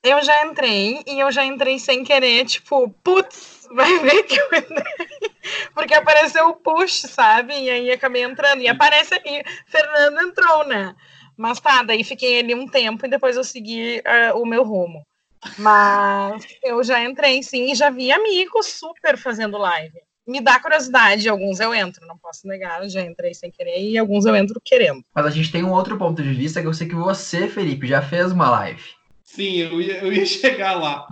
[0.03, 4.47] Eu já entrei e eu já entrei sem querer, tipo, putz, vai ver que eu
[4.47, 5.31] entrei.
[5.73, 7.53] Porque apareceu o push, sabe?
[7.53, 8.61] E aí acabei entrando.
[8.61, 10.95] E aparece aqui, Fernando entrou, né?
[11.37, 15.05] Mas tá, daí fiquei ali um tempo e depois eu segui uh, o meu rumo.
[15.57, 19.99] Mas eu já entrei sim e já vi amigos super fazendo live.
[20.25, 24.25] Me dá curiosidade, alguns eu entro, não posso negar, já entrei sem querer e alguns
[24.25, 25.03] eu entro querendo.
[25.13, 27.88] Mas a gente tem um outro ponto de vista que eu sei que você, Felipe,
[27.88, 28.81] já fez uma live.
[29.23, 31.05] Sim, eu ia, eu ia chegar lá.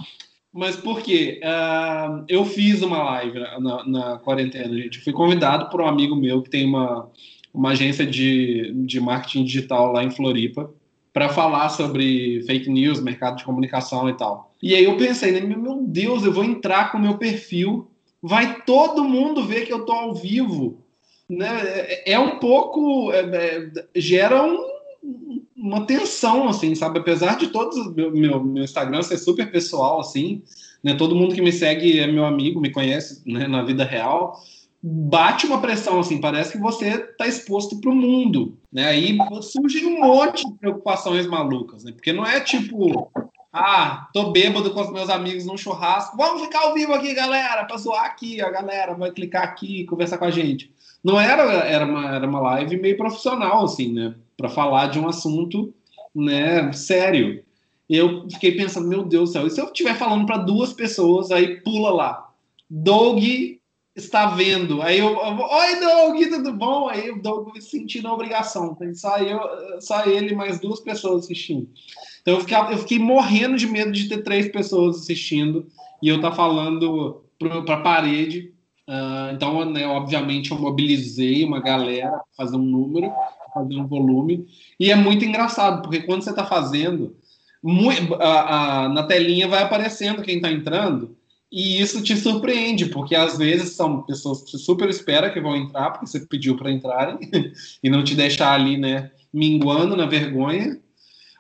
[0.53, 1.39] Mas por quê?
[1.43, 4.97] Uh, eu fiz uma live na, na, quarentena, gente.
[4.97, 7.09] Eu fui convidado por um amigo meu que tem uma,
[7.53, 10.69] uma agência de, de marketing digital lá em Floripa
[11.13, 14.53] para falar sobre fake news, mercado de comunicação e tal.
[14.61, 17.90] E aí eu pensei, né, meu Deus, eu vou entrar com o meu perfil,
[18.21, 20.83] vai todo mundo ver que eu tô ao vivo.
[21.29, 21.47] Né?
[21.47, 23.11] É, é um pouco.
[23.11, 24.71] É, é, gera um,
[25.55, 26.99] uma tensão, assim, sabe?
[26.99, 30.43] Apesar de todos meu, meu, meu Instagram ser super pessoal, assim,
[30.83, 30.93] né?
[30.95, 33.47] Todo mundo que me segue é meu amigo, me conhece, né?
[33.47, 34.39] Na vida real,
[34.81, 38.85] bate uma pressão, assim, parece que você está exposto para o mundo, né?
[38.85, 41.91] Aí surge um monte de preocupações malucas, né?
[41.91, 43.11] Porque não é tipo,
[43.53, 47.65] ah, tô bêbado com os meus amigos num churrasco, vamos ficar ao vivo aqui, galera,
[47.65, 50.71] para zoar aqui, a galera vai clicar aqui, conversar com a gente.
[51.03, 54.15] Não era, era uma, era uma live meio profissional, assim, né?
[54.41, 55.73] para falar de um assunto
[56.13, 57.43] né, sério.
[57.87, 61.29] Eu fiquei pensando, meu Deus do céu, e se eu estiver falando para duas pessoas,
[61.29, 62.29] aí pula lá.
[62.69, 63.21] Doug
[63.95, 64.81] está vendo.
[64.81, 66.87] Aí eu, oi Doug, tudo bom?
[66.87, 68.77] Aí o Doug sentindo a obrigação.
[68.95, 69.39] Só, eu,
[69.81, 71.69] só ele mais duas pessoas assistindo.
[72.21, 75.67] Então eu fiquei, eu fiquei morrendo de medo de ter três pessoas assistindo
[76.01, 78.53] e eu tá falando para a parede.
[78.87, 83.11] Uh, então, né, obviamente, eu mobilizei uma galera para fazer um número
[83.53, 84.47] fazer um volume.
[84.79, 87.15] E é muito engraçado, porque quando você está fazendo,
[87.61, 91.15] muito, na telinha vai aparecendo quem está entrando,
[91.51, 95.55] e isso te surpreende, porque às vezes são pessoas que você super espera que vão
[95.55, 97.17] entrar, porque você pediu para entrarem,
[97.83, 100.79] e não te deixar ali, né, minguando na vergonha.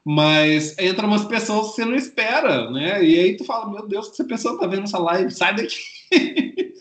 [0.03, 3.03] Mas entra umas pessoas que você não espera, né?
[3.03, 5.77] E aí tu fala, meu Deus, que essa pessoa tá vendo essa live, sai daqui.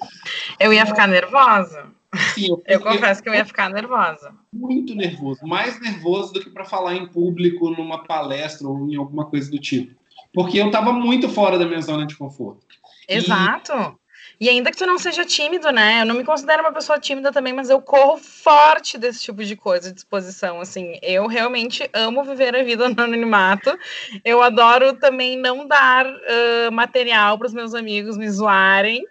[0.58, 1.86] Eu ia ficar nervosa.
[2.34, 4.34] Sim, eu, eu confesso que eu ia ficar nervosa.
[4.52, 9.26] Muito nervoso, mais nervoso do que para falar em público, numa palestra ou em alguma
[9.26, 9.94] coisa do tipo.
[10.34, 12.66] Porque eu estava muito fora da minha zona de conforto.
[13.08, 13.98] Exato.
[14.40, 16.00] E ainda que tu não seja tímido, né?
[16.00, 19.54] Eu não me considero uma pessoa tímida também, mas eu corro forte desse tipo de
[19.54, 20.62] coisa, de exposição.
[20.62, 23.78] Assim, eu realmente amo viver a vida no anonimato.
[24.24, 29.04] Eu adoro também não dar uh, material para os meus amigos me zoarem.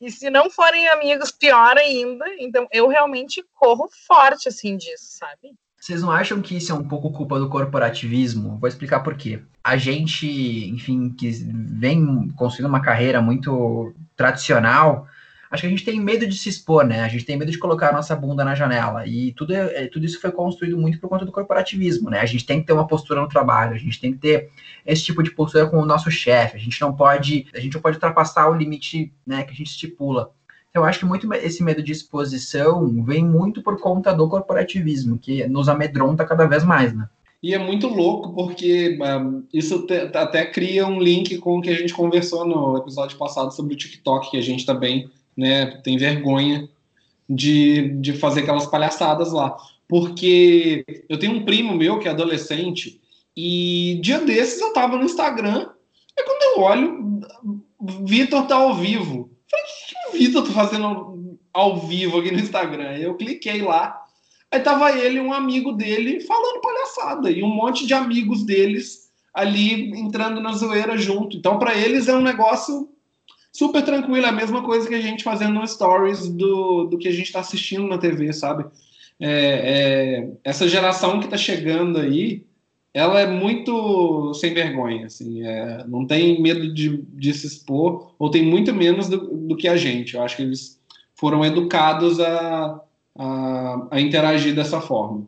[0.00, 2.24] E se não forem amigos, pior ainda.
[2.38, 5.52] Então, eu realmente corro forte, assim, disso, sabe?
[5.80, 8.58] Vocês não acham que isso é um pouco culpa do corporativismo?
[8.58, 9.40] Vou explicar por quê.
[9.64, 10.26] A gente,
[10.68, 15.08] enfim, que vem construindo uma carreira muito tradicional,
[15.50, 17.00] acho que a gente tem medo de se expor, né?
[17.00, 19.06] A gente tem medo de colocar a nossa bunda na janela.
[19.06, 22.20] E tudo, é, tudo isso foi construído muito por conta do corporativismo, né?
[22.20, 24.50] A gente tem que ter uma postura no trabalho, a gente tem que ter
[24.84, 26.58] esse tipo de postura com o nosso chefe.
[26.58, 29.70] A gente não pode, a gente não pode ultrapassar o limite, né, que a gente
[29.70, 30.30] estipula.
[30.72, 35.46] Eu acho que muito esse medo de exposição vem muito por conta do corporativismo, que
[35.48, 37.08] nos amedronta cada vez mais, né?
[37.42, 41.74] E é muito louco porque um, isso até cria um link com o que a
[41.74, 46.68] gente conversou no episódio passado sobre o TikTok, que a gente também né, tem vergonha
[47.28, 49.56] de, de fazer aquelas palhaçadas lá.
[49.88, 53.00] Porque eu tenho um primo meu que é adolescente
[53.34, 55.66] e dia desses eu tava no Instagram
[56.16, 57.20] e quando eu olho,
[58.04, 59.29] Vitor tá ao vivo.
[60.12, 62.96] Vitor tá fazendo ao vivo aqui no Instagram?
[62.96, 64.00] Eu cliquei lá
[64.50, 69.92] Aí tava ele um amigo dele falando palhaçada, e um monte de amigos deles ali
[69.96, 71.36] entrando na zoeira junto.
[71.36, 72.88] Então, para eles é um negócio
[73.52, 77.06] super tranquilo, é a mesma coisa que a gente fazendo no stories do, do que
[77.06, 78.64] a gente está assistindo na TV, sabe?
[79.20, 82.44] É, é, essa geração que está chegando aí,
[82.92, 88.30] ela é muito sem vergonha, assim, é, não tem medo de, de, se expor, ou
[88.30, 90.14] tem muito menos do, do que a gente.
[90.14, 90.80] Eu acho que eles
[91.14, 92.80] foram educados a
[93.16, 95.26] a, a interagir dessa forma.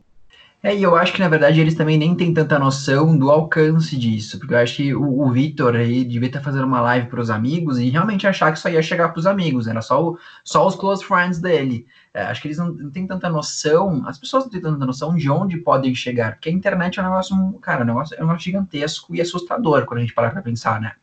[0.65, 3.97] É, e eu acho que na verdade eles também nem têm tanta noção do alcance
[3.97, 7.19] disso, porque eu acho que o, o Vitor aí devia estar fazendo uma live para
[7.19, 10.17] os amigos e realmente achar que só ia chegar para os amigos, era só, o,
[10.41, 11.85] só os close friends dele.
[12.13, 15.13] É, acho que eles não, não têm tanta noção, as pessoas não têm tanta noção
[15.17, 18.19] de onde podem chegar, porque a internet é um negócio, cara, é um negócio, é
[18.19, 20.93] um negócio gigantesco e assustador quando a gente parar para pensar, né?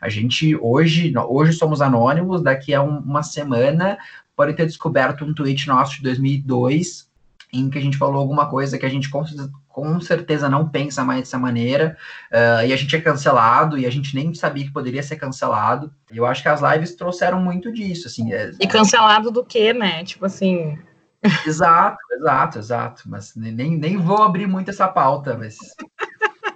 [0.00, 3.98] A gente hoje, hoje somos anônimos, daqui a um, uma semana
[4.34, 7.11] pode ter descoberto um tweet nosso de 2002
[7.52, 9.22] em que a gente falou alguma coisa que a gente com,
[9.68, 11.96] com certeza não pensa mais dessa maneira,
[12.30, 15.92] uh, e a gente é cancelado, e a gente nem sabia que poderia ser cancelado.
[16.10, 18.32] Eu acho que as lives trouxeram muito disso, assim.
[18.32, 18.52] É...
[18.58, 20.02] E cancelado do quê, né?
[20.04, 20.78] Tipo assim...
[21.46, 23.02] Exato, exato, exato.
[23.06, 25.56] Mas nem, nem vou abrir muito essa pauta, mas...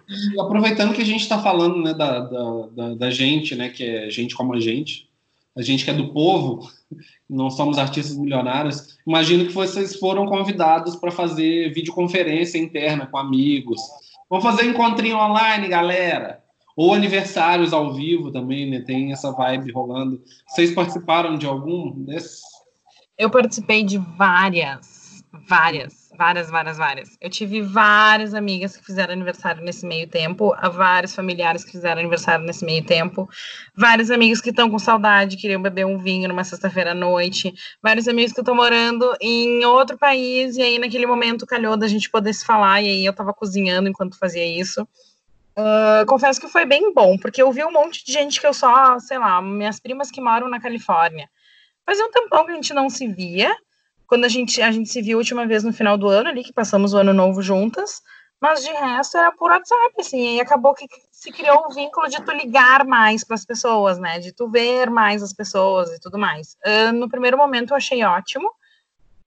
[0.08, 3.84] E aproveitando que a gente está falando né, da, da, da, da gente, né, que
[3.84, 5.05] é gente como a gente,
[5.56, 6.68] a gente que é do povo,
[7.28, 13.80] não somos artistas milionários, imagino que vocês foram convidados para fazer videoconferência interna com amigos.
[14.28, 16.42] Vamos fazer encontrinho online, galera.
[16.76, 18.80] Ou aniversários ao vivo também, né?
[18.80, 20.22] Tem essa vibe rolando.
[20.46, 22.42] Vocês participaram de algum desses?
[23.16, 27.16] Eu participei de várias, várias Várias, várias, várias.
[27.20, 32.44] Eu tive várias amigas que fizeram aniversário nesse meio tempo, vários familiares que fizeram aniversário
[32.44, 33.28] nesse meio tempo,
[33.74, 37.52] vários amigos que estão com saudade, queriam beber um vinho numa sexta-feira à noite,
[37.82, 42.08] vários amigos que estão morando em outro país, e aí naquele momento calhou da gente
[42.08, 44.88] poder se falar, e aí eu tava cozinhando enquanto fazia isso.
[45.58, 48.54] Uh, confesso que foi bem bom, porque eu vi um monte de gente que eu
[48.54, 51.28] só, sei lá, minhas primas que moram na Califórnia.
[51.84, 53.54] Fazia um tempão que a gente não se via,
[54.06, 56.44] quando a gente, a gente se viu a última vez no final do ano ali,
[56.44, 58.02] que passamos o ano novo juntas,
[58.40, 62.22] mas de resto era por WhatsApp, assim, e acabou que se criou um vínculo de
[62.22, 66.18] tu ligar mais para as pessoas, né, de tu ver mais as pessoas e tudo
[66.18, 66.56] mais.
[66.66, 68.50] Uh, no primeiro momento eu achei ótimo,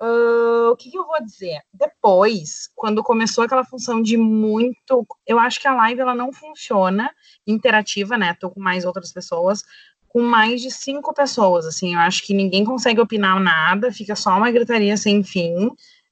[0.01, 1.59] Uh, o que, que, eu vou dizer?
[1.73, 5.05] Depois, quando começou aquela função de muito.
[5.27, 7.13] Eu acho que a live ela não funciona
[7.45, 8.33] interativa, né?
[8.39, 9.61] Tô com mais outras pessoas
[10.09, 14.31] com mais de cinco pessoas, assim, eu acho que ninguém consegue opinar nada, fica só
[14.31, 15.69] uma gritaria sem fim.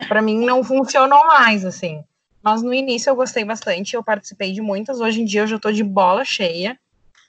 [0.07, 2.03] Para mim não funcionou mais, assim.
[2.43, 5.59] Mas no início eu gostei bastante, eu participei de muitas, hoje em dia eu já
[5.59, 6.79] tô de bola cheia.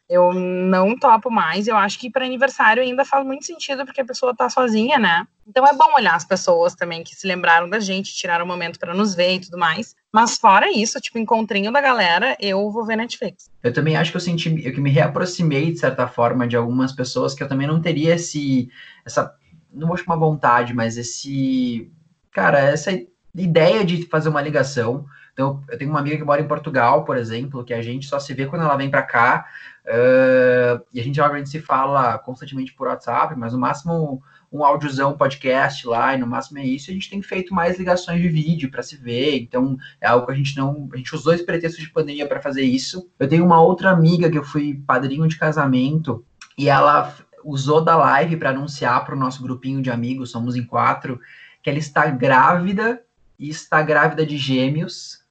[0.09, 1.69] Eu não topo mais.
[1.69, 5.27] Eu acho que para aniversário ainda faz muito sentido porque a pessoa tá sozinha, né?
[5.47, 8.79] Então é bom olhar as pessoas também que se lembraram da gente, tiraram um momento
[8.79, 9.95] para nos ver e tudo mais.
[10.13, 13.51] Mas fora isso, tipo, encontrinho da galera, eu vou ver Netflix.
[13.63, 16.93] Eu também acho que eu senti, eu que me reaproximei de certa forma de algumas
[16.93, 18.71] pessoas que eu também não teria esse
[19.05, 19.35] essa
[19.73, 21.91] não vou chamar vontade, mas esse
[22.33, 22.91] cara, essa
[23.35, 25.05] ideia de fazer uma ligação.
[25.33, 28.19] Então, eu tenho uma amiga que mora em Portugal, por exemplo, que a gente só
[28.19, 29.47] se vê quando ela vem para cá.
[29.89, 34.23] Uh, e a gente obviamente se fala constantemente por WhatsApp, mas no máximo
[34.53, 36.91] um áudiozão podcast lá, e no máximo é isso.
[36.91, 40.33] A gente tem feito mais ligações de vídeo para se ver, então é algo que
[40.33, 40.89] a gente não.
[40.93, 43.11] A gente usou esse pretexto de pandemia para fazer isso.
[43.19, 46.25] Eu tenho uma outra amiga que eu fui padrinho de casamento,
[46.57, 47.15] e ela
[47.45, 51.21] usou da live para anunciar para o nosso grupinho de amigos, somos em quatro,
[51.63, 53.03] que ela está grávida
[53.39, 55.23] e está grávida de gêmeos.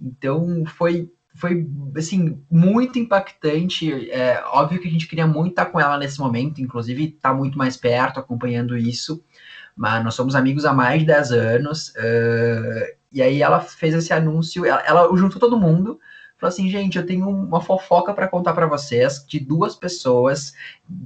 [0.00, 1.66] Então foi foi
[1.96, 4.10] assim muito impactante.
[4.10, 7.34] É óbvio que a gente queria muito estar com ela nesse momento, inclusive estar tá
[7.34, 9.22] muito mais perto, acompanhando isso.
[9.76, 11.88] Mas nós somos amigos há mais de 10 anos.
[11.90, 15.98] Uh, e aí ela fez esse anúncio, ela, ela juntou todo mundo,
[16.38, 20.52] falou assim, gente, eu tenho uma fofoca para contar para vocês de duas pessoas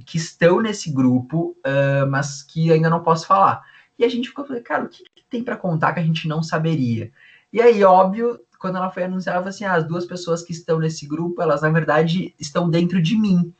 [0.05, 3.63] que estão nesse grupo, uh, mas que ainda não posso falar.
[3.97, 6.43] E a gente ficou, cara, o que, que tem para contar que a gente não
[6.43, 7.11] saberia?
[7.51, 11.07] E aí, óbvio, quando ela foi falou assim: ah, as duas pessoas que estão nesse
[11.07, 13.53] grupo, elas na verdade estão dentro de mim.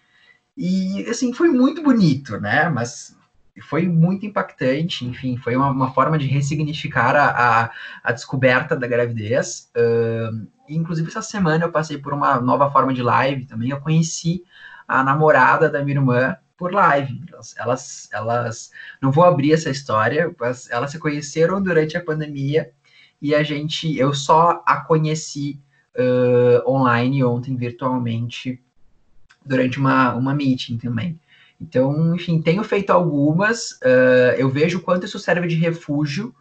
[0.57, 2.69] E assim, foi muito bonito, né?
[2.69, 3.15] Mas
[3.61, 7.71] foi muito impactante, enfim, foi uma, uma forma de ressignificar a, a,
[8.03, 9.69] a descoberta da gravidez.
[9.77, 13.69] Uh, inclusive, essa semana eu passei por uma nova forma de live também.
[13.69, 14.43] Eu conheci
[14.87, 17.21] a namorada da minha irmã por live.
[17.31, 22.71] Elas, elas, elas não vou abrir essa história, mas elas se conheceram durante a pandemia
[23.21, 25.59] e a gente, eu só a conheci
[25.97, 28.61] uh, online ontem, virtualmente,
[29.45, 31.19] durante uma, uma meeting também.
[31.59, 36.35] Então, enfim, tenho feito algumas, uh, eu vejo quanto isso serve de refúgio,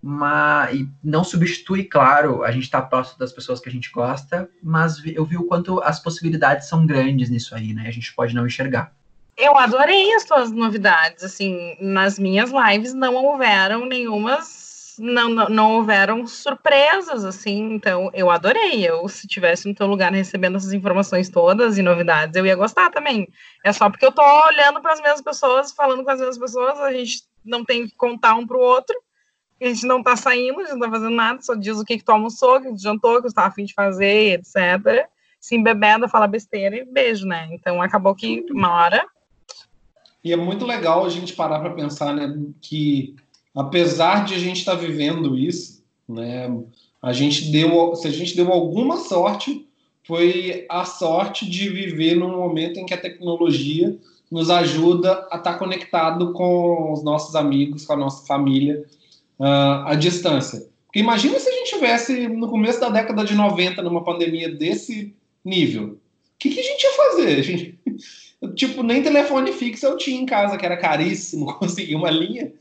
[0.00, 4.48] mas e não substitui, claro, a gente está próximo das pessoas que a gente gosta,
[4.62, 7.84] mas eu vi o quanto as possibilidades são grandes nisso aí, né?
[7.86, 8.92] A gente pode não enxergar.
[9.36, 14.63] Eu adorei as tuas novidades, assim, nas minhas lives não houveram nenhumas
[14.98, 18.86] não, não, não, houveram surpresas, assim, então eu adorei.
[18.86, 22.90] Eu, se tivesse no teu lugar recebendo essas informações todas e novidades, eu ia gostar
[22.90, 23.28] também.
[23.64, 26.78] É só porque eu tô olhando para as mesmas pessoas, falando com as mesmas pessoas,
[26.80, 28.96] a gente não tem que contar um pro outro,
[29.60, 31.98] a gente não tá saindo, a gente não tá fazendo nada, só diz o que,
[31.98, 35.08] que tu almoçou, o que tu jantou, o que tu tá afim de fazer, etc.
[35.40, 37.48] Se embebeda, fala besteira e beijo, né?
[37.52, 39.06] Então acabou que uma hora.
[40.22, 43.14] E é muito legal a gente parar para pensar, né, que
[43.54, 46.50] apesar de a gente estar tá vivendo isso, né,
[47.00, 49.66] a gente deu, se a gente deu alguma sorte,
[50.06, 53.96] foi a sorte de viver num momento em que a tecnologia
[54.30, 58.84] nos ajuda a estar tá conectado com os nossos amigos, com a nossa família
[59.38, 60.66] uh, à distância.
[60.86, 65.14] Porque imagina se a gente tivesse no começo da década de 90 numa pandemia desse
[65.44, 65.88] nível.
[65.88, 65.98] O
[66.38, 67.42] que, que a gente ia fazer?
[67.42, 67.78] Gente,
[68.54, 72.52] tipo, nem telefone fixo eu tinha em casa, que era caríssimo conseguir uma linha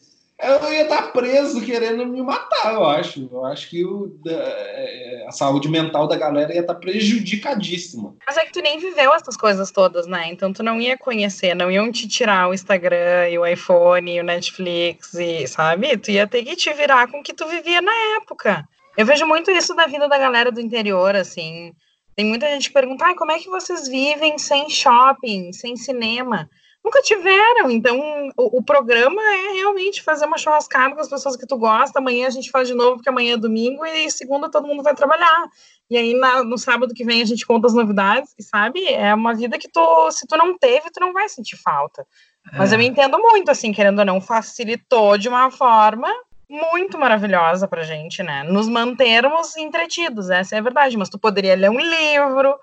[0.43, 3.29] eu ia estar preso querendo me matar, eu acho.
[3.31, 8.15] Eu acho que o, é, a saúde mental da galera ia estar prejudicadíssima.
[8.25, 10.29] Mas é que tu nem viveu essas coisas todas, né?
[10.29, 14.19] Então tu não ia conhecer, não iam te tirar o Instagram e o iPhone e
[14.19, 15.97] o Netflix e, sabe?
[15.97, 18.63] Tu ia ter que te virar com o que tu vivia na época.
[18.97, 21.73] Eu vejo muito isso da vida da galera do interior, assim.
[22.15, 26.47] Tem muita gente que pergunta, ah, como é que vocês vivem sem shopping, sem cinema?
[26.83, 27.71] Nunca tiveram.
[27.71, 27.97] Então,
[28.37, 31.99] o, o, programa é realmente fazer uma churrascada com as pessoas que tu gosta.
[31.99, 34.93] Amanhã a gente faz de novo, porque amanhã é domingo, e segunda todo mundo vai
[34.93, 35.47] trabalhar.
[35.89, 38.85] E aí, na, no sábado que vem, a gente conta as novidades, e sabe?
[38.85, 42.05] É uma vida que tu, se tu não teve, tu não vai sentir falta.
[42.51, 42.57] É.
[42.57, 46.11] Mas eu entendo muito, assim, querendo ou não, facilitou de uma forma
[46.49, 48.43] muito maravilhosa pra gente, né?
[48.43, 50.97] Nos mantermos entretidos, essa é a verdade.
[50.97, 52.55] Mas tu poderia ler um livro,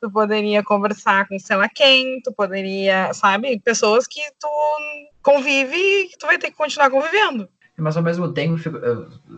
[0.00, 4.48] tu poderia conversar com sei lá quem, tu poderia, sabe, pessoas que tu
[5.22, 7.48] convive e tu vai ter que continuar convivendo.
[7.78, 8.56] Mas ao mesmo tempo,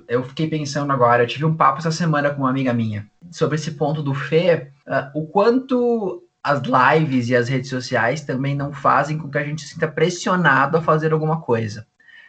[0.06, 3.56] eu fiquei pensando agora, eu tive um papo essa semana com uma amiga minha sobre
[3.56, 8.72] esse ponto do Fê, uh, o quanto as lives e as redes sociais também não
[8.72, 11.86] fazem com que a gente se sinta pressionado a fazer alguma coisa.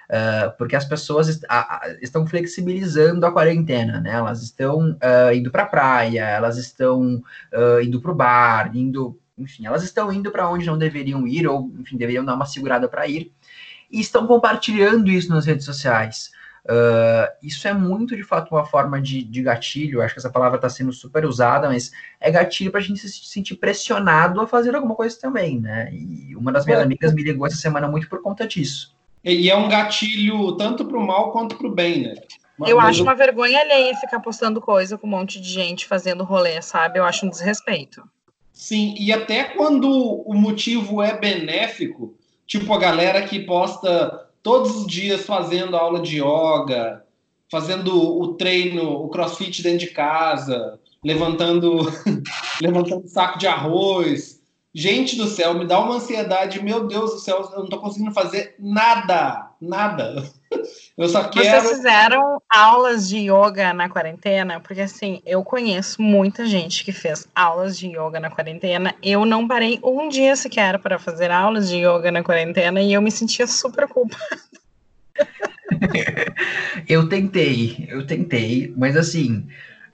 [0.09, 1.45] Uh, porque as pessoas est
[2.01, 4.11] estão flexibilizando a quarentena, né?
[4.11, 7.21] Elas estão uh, indo para a praia, elas estão
[7.53, 11.47] uh, indo para o bar, indo, enfim, elas estão indo para onde não deveriam ir
[11.47, 13.31] ou, enfim, deveriam dar uma segurada para ir
[13.91, 16.31] e estão compartilhando isso nas redes sociais.
[17.43, 20.01] isso é muito, de fato, uma forma de, de gatilho.
[20.01, 23.09] Acho que essa palavra está sendo super usada, mas é gatilho para a gente se
[23.09, 25.89] sentir pressionado a fazer alguma coisa também, né?
[25.93, 26.83] E uma das minhas é.
[26.83, 28.97] amigas me ligou essa semana muito por conta disso.
[29.23, 32.15] E é um gatilho tanto para o mal quanto para o bem, né?
[32.67, 36.23] eu Mas acho uma vergonha alheia ficar postando coisa com um monte de gente fazendo
[36.23, 36.99] rolê, sabe?
[36.99, 38.03] Eu acho um desrespeito.
[38.51, 42.13] Sim, e até quando o motivo é benéfico,
[42.45, 47.05] tipo a galera que posta todos os dias fazendo aula de yoga,
[47.49, 51.87] fazendo o treino, o crossfit dentro de casa, levantando,
[52.61, 54.38] levantando saco de arroz.
[54.79, 58.13] Gente do céu, me dá uma ansiedade, meu Deus do céu, eu não tô conseguindo
[58.13, 60.23] fazer nada, nada.
[60.97, 61.61] Eu só quero.
[61.61, 64.61] Vocês fizeram aulas de yoga na quarentena?
[64.61, 68.95] Porque assim, eu conheço muita gente que fez aulas de yoga na quarentena.
[69.03, 73.01] Eu não parei um dia sequer para fazer aulas de yoga na quarentena e eu
[73.01, 74.39] me sentia super culpada.
[76.87, 79.45] eu tentei, eu tentei, mas assim,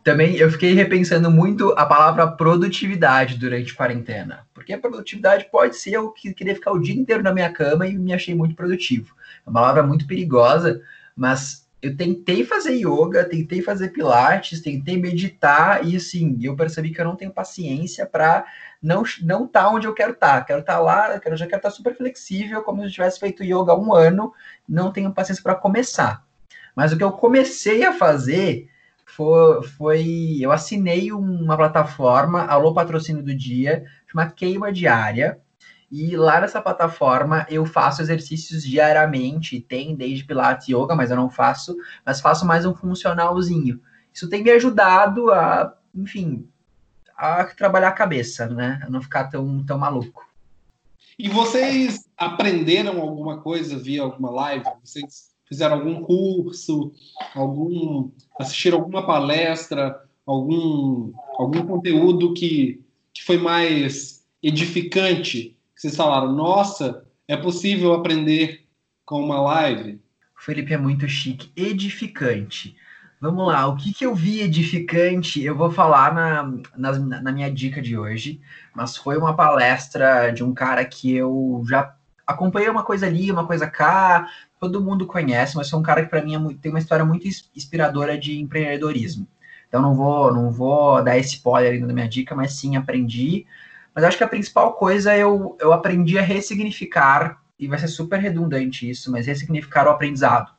[0.06, 4.46] também eu fiquei repensando muito a palavra produtividade durante a quarentena.
[4.54, 7.88] Porque a produtividade pode ser eu que queria ficar o dia inteiro na minha cama
[7.88, 9.16] e me achei muito produtivo.
[9.44, 10.80] É uma palavra muito perigosa,
[11.16, 17.02] mas eu tentei fazer yoga, tentei fazer pilates, tentei meditar e assim, eu percebi que
[17.02, 18.46] eu não tenho paciência para
[18.80, 20.38] não não tá onde eu quero estar.
[20.38, 20.46] Tá.
[20.46, 23.20] Quero estar tá lá, eu já quero estar tá super flexível, como se eu tivesse
[23.20, 24.32] feito yoga há um ano,
[24.70, 26.24] não tenho paciência para começar.
[26.76, 28.70] Mas o que eu comecei a fazer
[29.16, 35.40] foi, foi eu assinei uma plataforma, alô patrocínio do dia, chama Queima Diária,
[35.90, 41.16] e lá nessa plataforma eu faço exercícios diariamente, tem desde Pilates e Yoga, mas eu
[41.16, 43.80] não faço, mas faço mais um funcionalzinho.
[44.14, 46.50] Isso tem me ajudado a, enfim,
[47.16, 48.82] a trabalhar a cabeça, né?
[48.84, 50.26] A não ficar tão, tão maluco.
[51.18, 54.66] E vocês aprenderam alguma coisa via alguma live?
[54.84, 56.92] Vocês fizeram algum curso,
[57.34, 62.82] algum assistiram alguma palestra, algum algum conteúdo que,
[63.14, 68.66] que foi mais edificante vocês falaram, nossa, é possível aprender
[69.06, 70.02] com uma live?
[70.38, 72.76] Felipe é muito chique, edificante.
[73.20, 76.44] Vamos lá, o que, que eu vi edificante, eu vou falar na,
[76.76, 78.40] na, na minha dica de hoje,
[78.74, 83.46] mas foi uma palestra de um cara que eu já acompanhei uma coisa ali, uma
[83.46, 84.30] coisa cá,
[84.60, 87.28] todo mundo conhece, mas foi um cara que para mim é tem uma história muito
[87.56, 89.28] inspiradora de empreendedorismo.
[89.68, 93.46] Então não vou não vou dar spoiler ainda na minha dica, mas sim aprendi
[93.96, 98.20] mas acho que a principal coisa eu, eu aprendi a ressignificar, e vai ser super
[98.20, 100.52] redundante isso, mas ressignificar o aprendizado.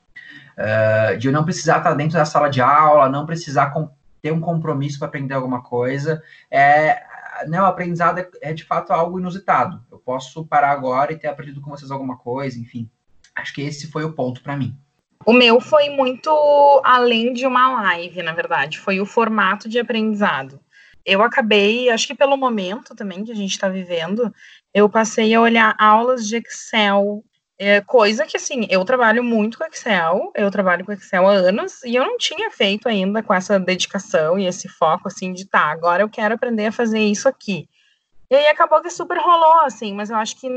[0.56, 3.74] Uh, de eu não precisar estar dentro da sala de aula, não precisar
[4.22, 6.22] ter um compromisso para aprender alguma coisa.
[6.50, 7.02] É,
[7.46, 9.84] né, o aprendizado é, é, de fato algo inusitado.
[9.92, 12.88] Eu posso parar agora e ter aprendido com vocês alguma coisa, enfim.
[13.36, 14.74] Acho que esse foi o ponto para mim.
[15.24, 16.30] O meu foi muito
[16.84, 20.60] além de uma live, na verdade, foi o formato de aprendizado
[21.06, 24.34] eu acabei, acho que pelo momento também que a gente está vivendo,
[24.74, 27.24] eu passei a olhar aulas de Excel,
[27.56, 31.82] é, coisa que assim, eu trabalho muito com Excel, eu trabalho com Excel há anos
[31.84, 35.70] e eu não tinha feito ainda com essa dedicação e esse foco assim de tá,
[35.70, 37.68] agora eu quero aprender a fazer isso aqui.
[38.28, 40.48] E aí acabou que super rolou, assim, mas eu acho que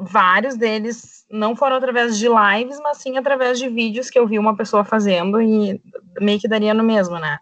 [0.00, 4.38] vários deles não foram através de lives, mas sim através de vídeos que eu vi
[4.38, 5.80] uma pessoa fazendo e
[6.20, 7.38] meio que daria no mesmo, né?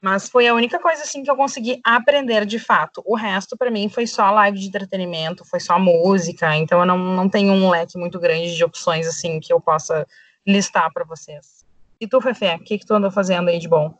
[0.00, 3.00] Mas foi a única coisa assim que eu consegui aprender de fato.
[3.06, 6.56] O resto, para mim, foi só live de entretenimento, foi só música.
[6.56, 10.04] Então eu não, não tenho um leque muito grande de opções assim que eu possa
[10.44, 11.64] listar para vocês.
[12.00, 13.94] E tu, Fefe, o que, que tu andou fazendo aí de bom?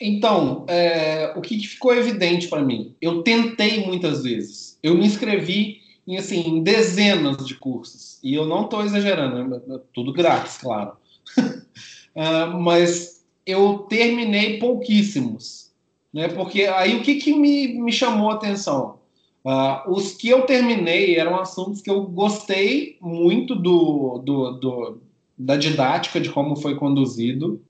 [0.00, 2.94] Então, é, o que ficou evidente para mim?
[3.00, 4.78] Eu tentei muitas vezes.
[4.82, 8.18] Eu me inscrevi em assim, dezenas de cursos.
[8.22, 10.92] E eu não estou exagerando, é tudo grátis, claro.
[11.36, 15.72] uh, mas eu terminei pouquíssimos,
[16.12, 16.28] né?
[16.28, 18.98] Porque aí o que, que me, me chamou a atenção?
[19.44, 25.00] Uh, os que eu terminei eram assuntos que eu gostei muito do, do, do
[25.38, 27.60] da didática, de como foi conduzido,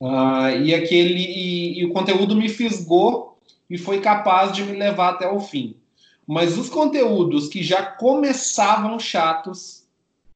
[0.00, 5.10] uh, e aquele e, e o conteúdo me fisgou e foi capaz de me levar
[5.10, 5.74] até o fim.
[6.28, 9.86] Mas os conteúdos que já começavam chatos,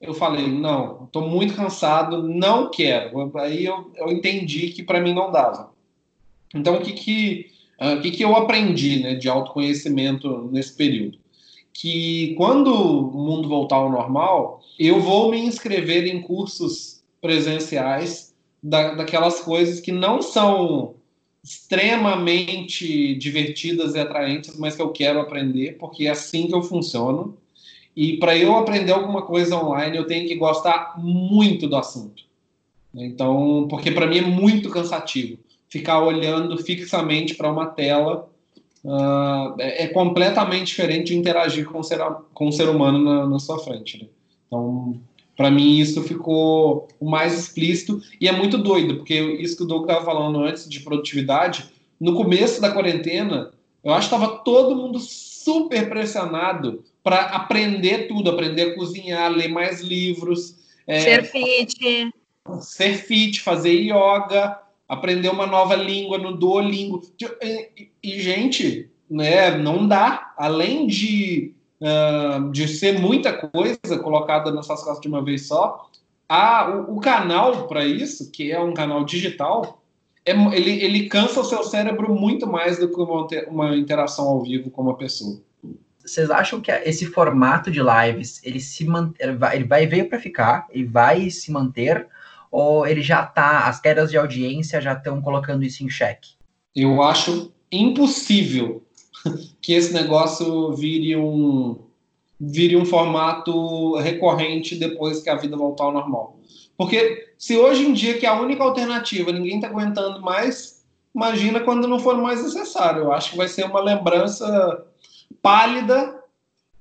[0.01, 3.31] eu falei, não, estou muito cansado, não quero.
[3.37, 5.71] Aí eu, eu entendi que para mim não dava.
[6.55, 11.19] Então, o que que, uh, que, que eu aprendi né, de autoconhecimento nesse período?
[11.75, 18.95] Que quando o mundo voltar ao normal, eu vou me inscrever em cursos presenciais da,
[18.95, 20.95] daquelas coisas que não são
[21.43, 27.37] extremamente divertidas e atraentes, mas que eu quero aprender, porque é assim que eu funciono.
[27.97, 32.23] E para eu aprender alguma coisa online, eu tenho que gostar muito do assunto.
[32.95, 35.39] Então, porque para mim é muito cansativo
[35.69, 38.29] ficar olhando fixamente para uma tela.
[38.85, 42.01] Uh, é, é, completamente diferente de interagir com o ser,
[42.35, 44.03] com o ser humano na, na sua frente.
[44.03, 44.09] Né?
[44.47, 45.01] Então,
[45.43, 49.67] para mim, isso ficou o mais explícito e é muito doido, porque isso que o
[49.67, 51.69] Doug estava falando antes de produtividade,
[51.99, 53.51] no começo da quarentena,
[53.83, 59.49] eu acho que estava todo mundo super pressionado para aprender tudo, aprender a cozinhar, ler
[59.49, 60.55] mais livros.
[60.87, 62.13] É, ser fit.
[62.61, 67.03] Ser fit, fazer yoga, aprender uma nova língua no Duolingo.
[67.43, 70.35] E, e, gente, né, não dá.
[70.39, 71.53] Além de,
[71.83, 75.89] uh, de ser muita coisa colocada nessas costas de uma vez só,
[76.29, 79.83] a, o, o canal para isso, que é um canal digital,
[80.25, 84.43] é, ele, ele cansa o seu cérebro muito mais do que uma, uma interação ao
[84.43, 85.41] vivo com uma pessoa.
[85.99, 89.13] Vocês acham que esse formato de lives ele se man...
[89.19, 92.09] ele vai, ele vai veio para ficar, ele vai se manter
[92.51, 96.31] ou ele já tá, as quedas de audiência já estão colocando isso em xeque?
[96.75, 98.85] Eu acho impossível
[99.61, 101.79] que esse negócio vire um
[102.45, 106.37] vire um formato recorrente depois que a vida voltar ao normal.
[106.77, 111.61] Porque se hoje em dia que é a única alternativa ninguém está aguentando mais, imagina
[111.61, 113.03] quando não for mais necessário.
[113.03, 114.85] Eu acho que vai ser uma lembrança
[115.41, 116.21] pálida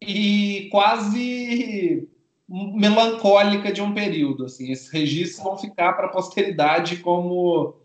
[0.01, 2.07] e quase
[2.49, 4.45] melancólica de um período.
[4.45, 7.75] Assim, esses registros vão ficar para a posteridade como,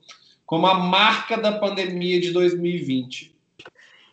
[0.45, 3.36] como a marca da pandemia de 2020.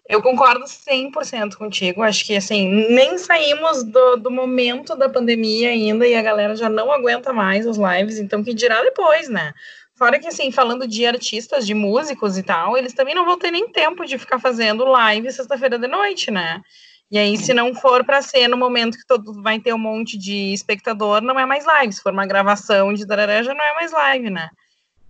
[0.07, 2.03] Eu concordo 100% contigo.
[2.03, 6.69] Acho que, assim, nem saímos do, do momento da pandemia ainda e a galera já
[6.69, 9.53] não aguenta mais os lives, então que dirá depois, né?
[9.95, 13.51] Fora que, assim, falando de artistas, de músicos e tal, eles também não vão ter
[13.51, 16.61] nem tempo de ficar fazendo live sexta-feira de noite, né?
[17.09, 20.17] E aí, se não for para ser no momento que todo vai ter um monte
[20.17, 21.93] de espectador, não é mais live.
[21.93, 24.49] Se for uma gravação de darará, já não é mais live, né?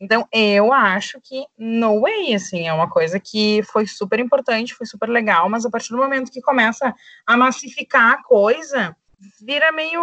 [0.04, 4.86] Então, eu acho que no way, assim, é uma coisa que foi super importante, foi
[4.86, 6.94] super legal, mas a partir do momento que começa
[7.26, 8.94] a massificar a coisa,
[9.42, 10.02] vira meio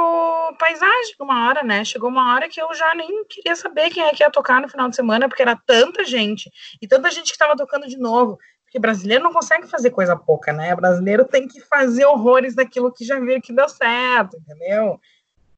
[0.59, 1.84] paisagem uma hora, né?
[1.84, 4.70] Chegou uma hora que eu já nem queria saber quem é que ia tocar no
[4.70, 8.38] final de semana, porque era tanta gente, e tanta gente que estava tocando de novo,
[8.64, 10.74] porque brasileiro não consegue fazer coisa pouca, né?
[10.74, 14.98] Brasileiro tem que fazer horrores daquilo que já viu que deu certo, entendeu?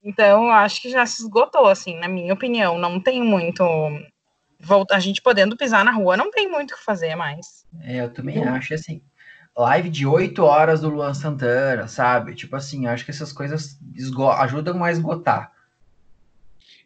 [0.03, 2.77] Então, acho que já se esgotou, assim, na minha opinião.
[2.77, 3.63] Não tem muito.
[4.91, 7.67] A gente podendo pisar na rua, não tem muito o que fazer mais.
[7.81, 9.01] É, eu também acho, assim.
[9.57, 12.35] Live de 8 horas do Luan Santana, sabe?
[12.35, 13.79] Tipo assim, acho que essas coisas
[14.39, 15.53] ajudam a esgotar.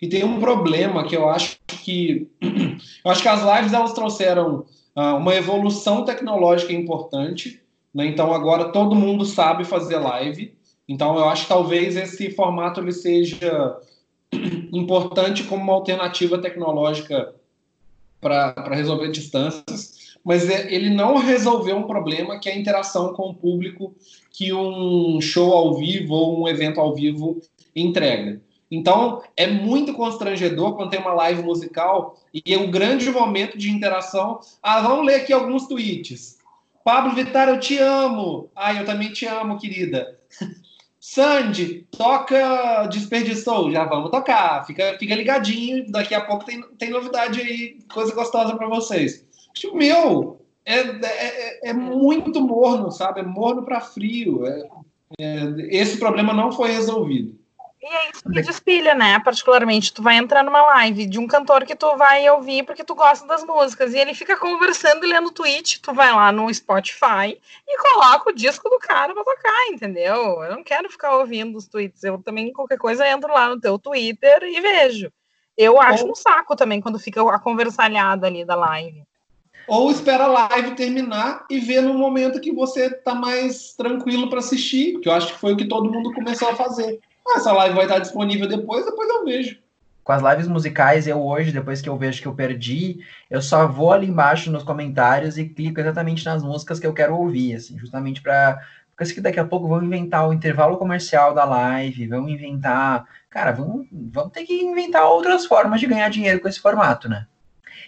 [0.01, 2.29] E tem um problema que eu acho que.
[3.05, 7.63] Eu acho que as lives elas trouxeram ah, uma evolução tecnológica importante.
[7.95, 8.07] Né?
[8.07, 10.55] Então agora todo mundo sabe fazer live.
[10.89, 13.79] Então eu acho que talvez esse formato ele seja
[14.73, 17.35] importante como uma alternativa tecnológica
[18.21, 23.31] para resolver distâncias, mas é, ele não resolveu um problema que é a interação com
[23.31, 23.95] o público
[24.33, 27.41] que um show ao vivo ou um evento ao vivo
[27.75, 28.41] entrega.
[28.71, 33.71] Então, é muito constrangedor quando tem uma live musical e é um grande momento de
[33.71, 34.41] interação.
[34.63, 36.39] Ah, vamos ler aqui alguns tweets.
[36.85, 38.51] Pablo Vittar, eu te amo.
[38.55, 40.19] Ah, eu também te amo, querida.
[41.09, 43.71] Sandy, toca Desperdiçou.
[43.71, 44.67] Já vamos tocar.
[44.67, 45.89] Fica, fica ligadinho.
[45.89, 49.25] Daqui a pouco tem, tem novidade aí, coisa gostosa para vocês.
[49.73, 53.21] Meu, é, é, é, muito morno, sabe?
[53.21, 54.45] É morno para frio.
[54.47, 54.69] É,
[55.21, 57.39] é, esse problema não foi resolvido.
[57.89, 59.17] E é isso que despilha, né?
[59.21, 62.97] Particularmente, tu vai entrar numa live de um cantor que tu vai ouvir porque tu
[62.97, 67.41] gosta das músicas, e ele fica conversando e lendo tweet, tu vai lá no Spotify
[67.69, 70.43] e coloca o disco do cara pra tocar, entendeu?
[70.43, 73.79] Eu não quero ficar ouvindo os tweets, eu também, qualquer coisa, entro lá no teu
[73.79, 75.13] Twitter e vejo.
[75.57, 79.05] Eu acho um saco também quando fica a conversalhada ali da live.
[79.69, 84.41] Ou espera a live terminar e vê no momento que você tá mais tranquilo para
[84.41, 86.99] assistir, que eu acho que foi o que todo mundo começou a fazer.
[87.29, 89.59] Ah, essa live vai estar disponível depois, depois eu vejo.
[90.05, 93.67] Com as lives musicais, eu hoje, depois que eu vejo que eu perdi, eu só
[93.67, 97.77] vou ali embaixo nos comentários e clico exatamente nas músicas que eu quero ouvir, assim,
[97.77, 98.61] justamente para
[98.97, 103.05] porque que daqui a pouco vão inventar o intervalo comercial da live, vão inventar.
[103.29, 107.27] Cara, vamos, vamos ter que inventar outras formas de ganhar dinheiro com esse formato, né?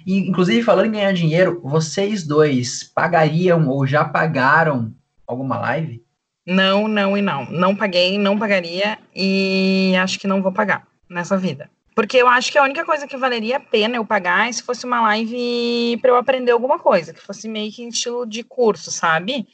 [0.07, 4.95] E, inclusive, falando em ganhar dinheiro, vocês dois pagariam ou já pagaram
[5.27, 6.05] alguma live?
[6.49, 7.45] Não, não e não.
[7.51, 11.71] Não paguei, não pagaria e acho que não vou pagar nessa vida.
[11.95, 14.63] Porque eu acho que a única coisa que valeria a pena eu pagar é se
[14.63, 18.43] fosse uma live para eu aprender alguma coisa, que fosse meio que em estilo de
[18.43, 19.47] curso, sabe?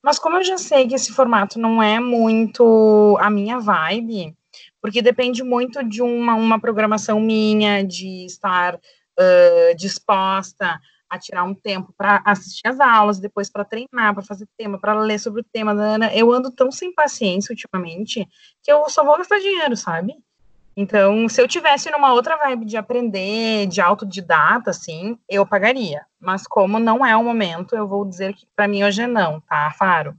[0.00, 4.32] Mas como eu já sei que esse formato não é muito a minha vibe,
[4.80, 10.78] porque depende muito de uma, uma programação minha, de estar uh, disposta
[11.08, 14.94] a tirar um tempo para assistir as aulas, depois para treinar, para fazer tema, para
[15.00, 15.74] ler sobre o tema.
[16.12, 18.28] Eu ando tão sem paciência ultimamente
[18.62, 20.14] que eu só vou gastar dinheiro, sabe?
[20.76, 26.04] Então, se eu tivesse numa outra vibe de aprender, de autodidata, assim, eu pagaria.
[26.20, 29.40] Mas como não é o momento, eu vou dizer que para mim hoje é não,
[29.40, 30.14] tá, Faro?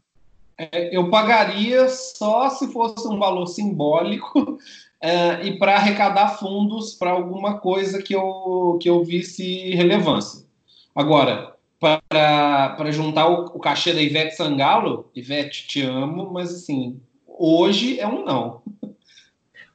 [0.57, 4.57] É, eu pagaria só se fosse um valor simbólico
[4.99, 10.46] é, e para arrecadar fundos para alguma coisa que eu, que eu visse relevância.
[10.97, 15.11] Agora, para juntar o, o cachê da Ivete Sangalo.
[15.13, 18.63] Ivete, te amo, mas assim, hoje é um não.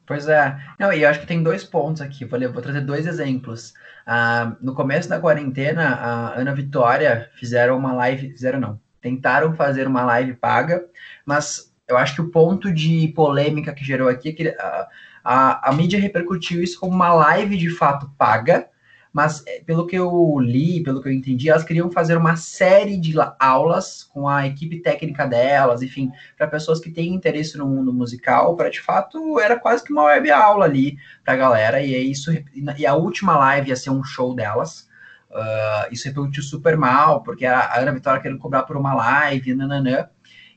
[0.05, 0.59] Pois é.
[0.81, 2.25] Não, e eu acho que tem dois pontos aqui.
[2.25, 3.73] Vou, vou trazer dois exemplos.
[4.05, 8.33] Ah, no começo da quarentena, a Ana Vitória fizeram uma live.
[8.33, 8.81] Fizeram não.
[9.01, 10.85] Tentaram fazer uma live paga,
[11.25, 14.89] mas eu acho que o ponto de polêmica que gerou aqui é que a,
[15.23, 18.69] a, a mídia repercutiu isso como uma live de fato paga,
[19.13, 22.97] mas eh, pelo que eu li, pelo que eu entendi, elas queriam fazer uma série
[22.97, 27.93] de aulas com a equipe técnica delas, enfim, para pessoas que têm interesse no mundo
[27.93, 31.95] musical, para de fato era quase que uma web aula ali para a galera, e
[31.95, 32.33] é isso,
[32.79, 34.91] e a última live ia ser um show delas.
[35.31, 40.09] Uh, isso repercutiu super mal, porque a Ana Vitória querendo cobrar por uma live, nananã.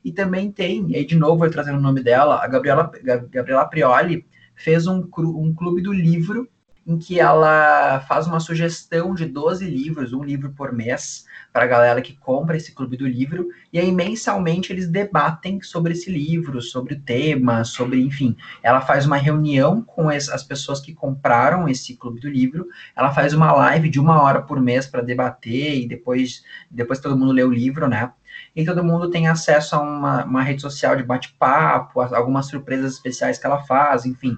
[0.04, 2.90] E também tem, e aí de novo eu trazendo o nome dela, a Gabriela,
[3.30, 6.48] Gabriela Prioli fez um, um clube do livro
[6.86, 11.66] em que ela faz uma sugestão de 12 livros, um livro por mês, para a
[11.66, 16.62] galera que compra esse clube do livro, e aí mensalmente eles debatem sobre esse livro,
[16.62, 21.96] sobre o tema, sobre, enfim, ela faz uma reunião com as pessoas que compraram esse
[21.96, 25.88] clube do livro, ela faz uma live de uma hora por mês para debater, e
[25.88, 28.12] depois, depois todo mundo lê o livro, né?
[28.54, 33.38] E todo mundo tem acesso a uma, uma rede social de bate-papo, algumas surpresas especiais
[33.38, 34.36] que ela faz, enfim.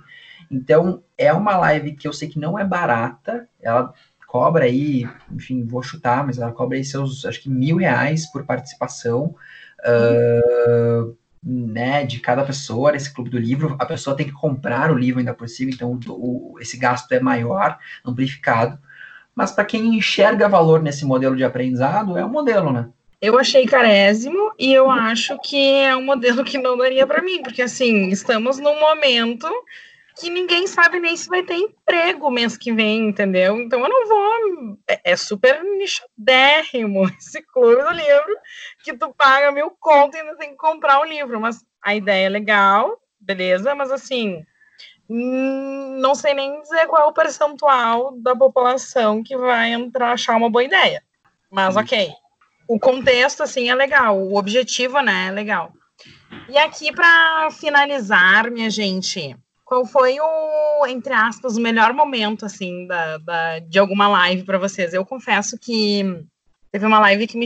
[0.51, 3.93] Então, é uma live que eu sei que não é barata, ela
[4.27, 8.45] cobra aí, enfim, vou chutar, mas ela cobra aí seus, acho que mil reais por
[8.45, 9.35] participação,
[9.81, 13.75] uh, né, de cada pessoa nesse clube do livro.
[13.79, 17.21] A pessoa tem que comprar o livro ainda por cima, então o, esse gasto é
[17.21, 18.79] maior, amplificado.
[19.35, 22.89] Mas para quem enxerga valor nesse modelo de aprendizado, é um modelo, né?
[23.21, 27.43] Eu achei carésimo e eu acho que é um modelo que não daria para mim,
[27.43, 29.49] porque assim, estamos num momento
[30.19, 33.59] que ninguém sabe nem se vai ter emprego mês que vem, entendeu?
[33.61, 34.79] Então eu não vou.
[34.89, 38.37] É, é super nichadérrimo esse clube do livro,
[38.83, 41.41] que tu paga mil conto e ainda tem que comprar o um livro.
[41.41, 44.45] Mas a ideia é legal, beleza, mas assim.
[45.11, 50.37] Hum, não sei nem dizer qual é o percentual da população que vai entrar achar
[50.37, 51.03] uma boa ideia.
[51.51, 52.11] Mas ok.
[52.69, 54.19] O contexto, assim, é legal.
[54.19, 55.73] O objetivo, né, é legal.
[56.47, 59.35] E aqui, para finalizar, minha gente,
[59.69, 64.57] qual foi o, entre aspas, o melhor momento, assim, da, da de alguma live para
[64.57, 64.95] vocês?
[64.95, 66.25] Eu confesso que
[66.73, 67.45] teve uma live que me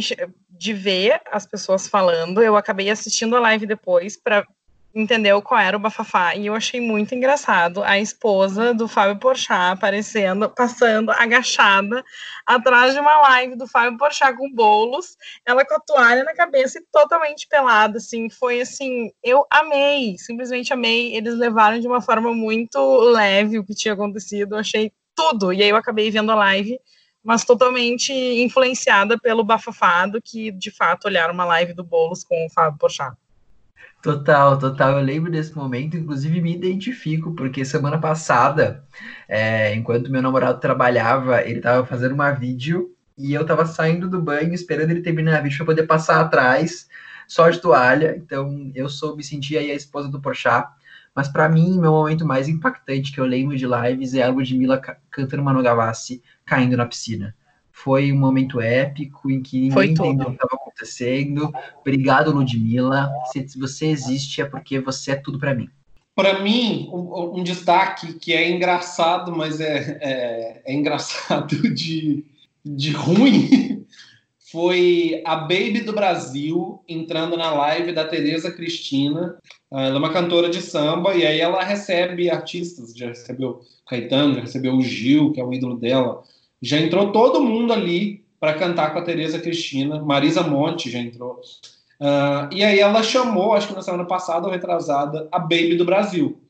[0.48, 4.46] de ver as pessoas falando, eu acabei assistindo a live depois para
[4.95, 6.34] entendeu qual era o bafafá.
[6.34, 12.05] E eu achei muito engraçado a esposa do Fábio Porchat aparecendo, passando agachada
[12.47, 15.16] atrás de uma live do Fábio Porchat com bolos,
[15.47, 20.72] ela com a toalha na cabeça e totalmente pelada, assim, foi assim, eu amei, simplesmente
[20.72, 22.78] amei, eles levaram de uma forma muito
[23.11, 26.78] leve o que tinha acontecido, eu achei tudo, e aí eu acabei vendo a live
[27.24, 32.51] mas totalmente influenciada pelo bafafado que de fato olharam uma live do Bolos com o
[32.51, 33.16] Fábio Porchat.
[34.03, 34.98] Total, total.
[34.98, 38.84] Eu lembro desse momento, inclusive me identifico, porque semana passada,
[39.28, 44.20] é, enquanto meu namorado trabalhava, ele estava fazendo uma vídeo e eu estava saindo do
[44.20, 46.88] banho, esperando ele terminar a vídeo para poder passar atrás,
[47.28, 48.16] só de toalha.
[48.16, 50.68] Então eu soube me sentir aí a esposa do Porchat.
[51.14, 54.80] Mas para mim, meu momento mais impactante que eu lembro de lives é a Ludmilla
[55.11, 57.36] cantando Manu Gavassi caindo na piscina.
[57.70, 61.52] Foi um momento épico em que ninguém entendeu o que estava acontecendo.
[61.80, 63.10] Obrigado, Ludmilla.
[63.32, 65.68] Se você existe é porque você é tudo para mim.
[66.14, 72.24] Para mim, um, um, destaque que é engraçado, mas é, é, é engraçado de,
[72.62, 73.86] de ruim,
[74.52, 79.38] foi a Baby do Brasil entrando na live da Tereza Cristina.
[79.70, 84.40] Ela é uma cantora de samba e aí ela recebe artistas, já recebeu Caetano, já
[84.42, 86.22] recebeu o Gil, que é o ídolo dela,
[86.60, 91.40] já entrou todo mundo ali para cantar com a Tereza Cristina, Marisa Monte já entrou.
[92.01, 95.84] Uh, e aí ela chamou, acho que na semana passada ou retrasada, a Baby do
[95.84, 96.40] Brasil.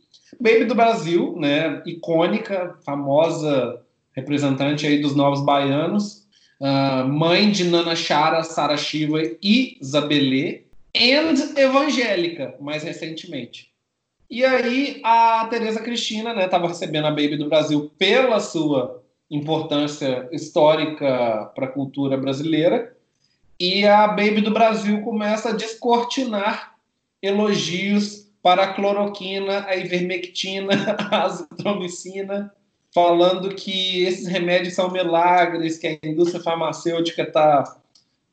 [0.41, 3.79] Baby do Brasil, né, icônica, famosa
[4.17, 6.27] representante aí dos novos baianos,
[6.59, 10.63] uh, mãe de Nana Chara, Sara Shiva e Zabelê,
[10.97, 13.71] and evangélica, mais recentemente.
[14.31, 19.02] E aí a Tereza Cristina, né, estava recebendo a Baby do Brasil pela sua
[19.33, 22.95] importância histórica para a cultura brasileira.
[23.59, 26.75] E a Baby do Brasil começa a descortinar
[27.23, 30.75] elogios para a cloroquina, a ivermectina,
[31.11, 32.53] a azitromicina,
[32.95, 37.79] falando que esses remédios são milagres, que a indústria farmacêutica está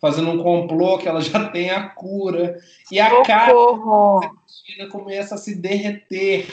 [0.01, 2.59] fazendo um complô, que ela já tem a cura.
[2.91, 3.53] E a cara
[4.77, 6.47] da começa a se derreter.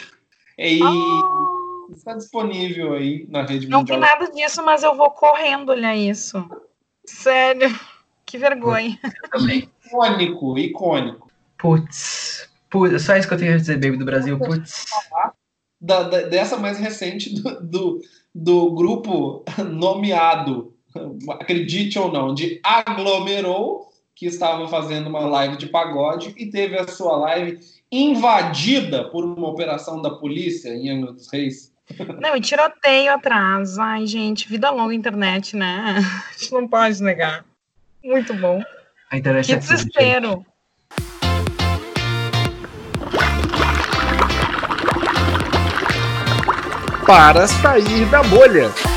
[0.56, 1.55] E, ah
[1.90, 4.00] Está disponível aí na rede Não mundial.
[4.00, 6.48] Não vi nada disso, mas eu vou correndo olhar isso.
[7.04, 7.68] Sério.
[8.26, 8.98] Que vergonha.
[9.30, 9.70] Também.
[9.86, 11.30] Icônico, icônico.
[11.56, 12.50] Putz.
[12.68, 14.36] Putz, só isso que eu tenho a dizer, Baby do Brasil.
[14.36, 14.86] Putz.
[15.80, 18.00] Da, da, dessa mais recente do, do,
[18.34, 20.74] do grupo nomeado,
[21.30, 26.88] acredite ou não, de Aglomerou, que estava fazendo uma live de pagode e teve a
[26.88, 27.60] sua live
[27.92, 31.72] invadida por uma operação da polícia em Angra dos Reis.
[32.20, 33.78] Não, e tiroteio atrás.
[33.78, 35.96] Ai, gente, vida longa internet, né?
[36.28, 37.44] A gente não pode negar.
[38.02, 38.62] Muito bom.
[39.10, 40.46] A internet Que é tudo, desespero.
[47.06, 48.95] Para sair da bolha.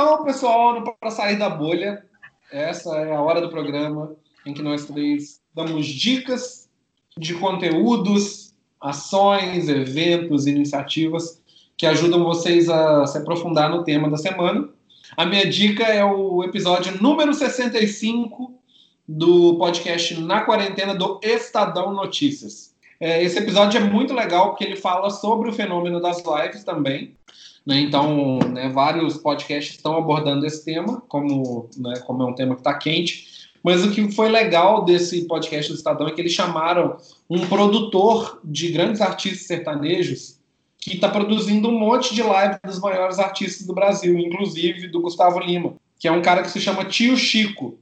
[0.00, 2.04] Então, pessoal, para sair da bolha,
[2.52, 4.14] essa é a hora do programa
[4.46, 6.70] em que nós três damos dicas
[7.16, 11.42] de conteúdos, ações, eventos, iniciativas
[11.76, 14.68] que ajudam vocês a se aprofundar no tema da semana.
[15.16, 18.54] A minha dica é o episódio número 65
[19.06, 22.72] do podcast Na Quarentena do Estadão Notícias.
[23.00, 27.16] É, esse episódio é muito legal porque ele fala sobre o fenômeno das lives também.
[27.68, 27.80] Né?
[27.80, 32.62] Então, né, vários podcasts estão abordando esse tema, como, né, como é um tema que
[32.62, 33.50] está quente.
[33.62, 36.96] Mas o que foi legal desse podcast do Estadão é que eles chamaram
[37.28, 40.38] um produtor de grandes artistas sertanejos
[40.78, 45.38] que está produzindo um monte de live dos maiores artistas do Brasil, inclusive do Gustavo
[45.38, 47.76] Lima, que é um cara que se chama Tio Chico.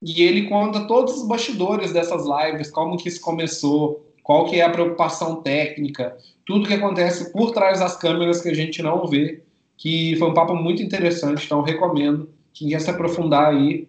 [0.00, 4.64] E ele conta todos os bastidores dessas lives, como que isso começou, qual que é
[4.64, 6.16] a preocupação técnica,
[6.46, 9.42] tudo que acontece por trás das câmeras que a gente não vê,
[9.76, 12.30] que foi um papo muito interessante, então recomendo.
[12.54, 13.86] Quem quer se aprofundar aí,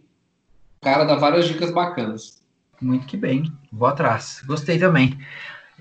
[0.81, 2.41] cara dá várias dicas bacanas.
[2.81, 3.51] Muito que bem.
[3.71, 4.41] Vou atrás.
[4.45, 5.17] Gostei também.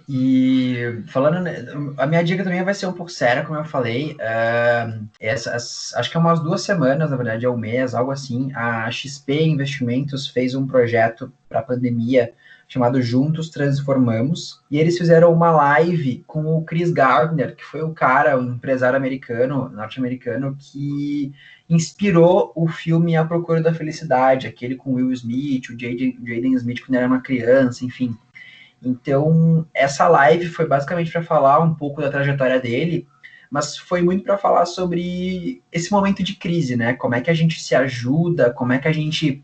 [0.09, 1.66] E falando, né,
[1.97, 4.16] a minha dica também vai ser um pouco séria, como eu falei.
[4.20, 8.53] ah, essas, acho que é umas duas semanas, na verdade, é um mês, algo assim.
[8.55, 12.33] A XP Investimentos fez um projeto para a pandemia
[12.69, 14.61] chamado Juntos Transformamos.
[14.71, 18.97] E eles fizeram uma live com o Chris Gardner, que foi o cara, um empresário
[18.97, 21.33] americano, norte-americano, que
[21.69, 26.97] inspirou o filme A Procura da Felicidade, aquele com Will Smith, o Jaden, Smith quando
[26.97, 28.17] era uma criança, enfim.
[28.83, 33.07] Então, essa live foi basicamente para falar um pouco da trajetória dele,
[33.51, 36.95] mas foi muito para falar sobre esse momento de crise, né?
[36.95, 39.43] Como é que a gente se ajuda, como é que a gente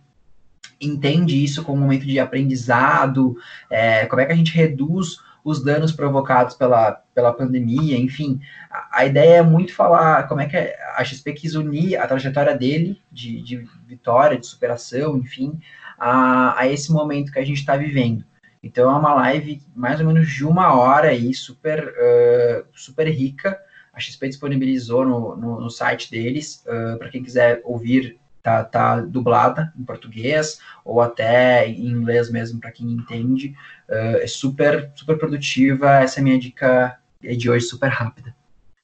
[0.82, 3.36] entende isso como um momento de aprendizado,
[3.70, 8.40] é, como é que a gente reduz os danos provocados pela, pela pandemia, enfim.
[8.70, 12.56] A, a ideia é muito falar como é que a XP quis unir a trajetória
[12.56, 15.58] dele, de, de vitória, de superação, enfim,
[15.98, 18.24] a, a esse momento que a gente está vivendo.
[18.62, 23.58] Então é uma live mais ou menos de uma hora aí, super, uh, super rica.
[23.92, 29.00] A XP disponibilizou no, no, no site deles, uh, para quem quiser ouvir, tá, tá
[29.00, 33.54] dublada em português ou até em inglês mesmo, para quem entende.
[33.88, 36.00] Uh, é super, super produtiva.
[36.00, 38.34] Essa é a minha dica de hoje, super rápida.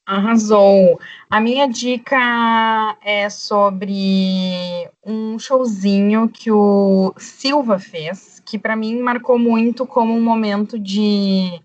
[0.07, 0.99] Arrasou.
[1.29, 9.39] A minha dica é sobre um showzinho que o Silva fez, que para mim marcou
[9.39, 11.61] muito como um momento de,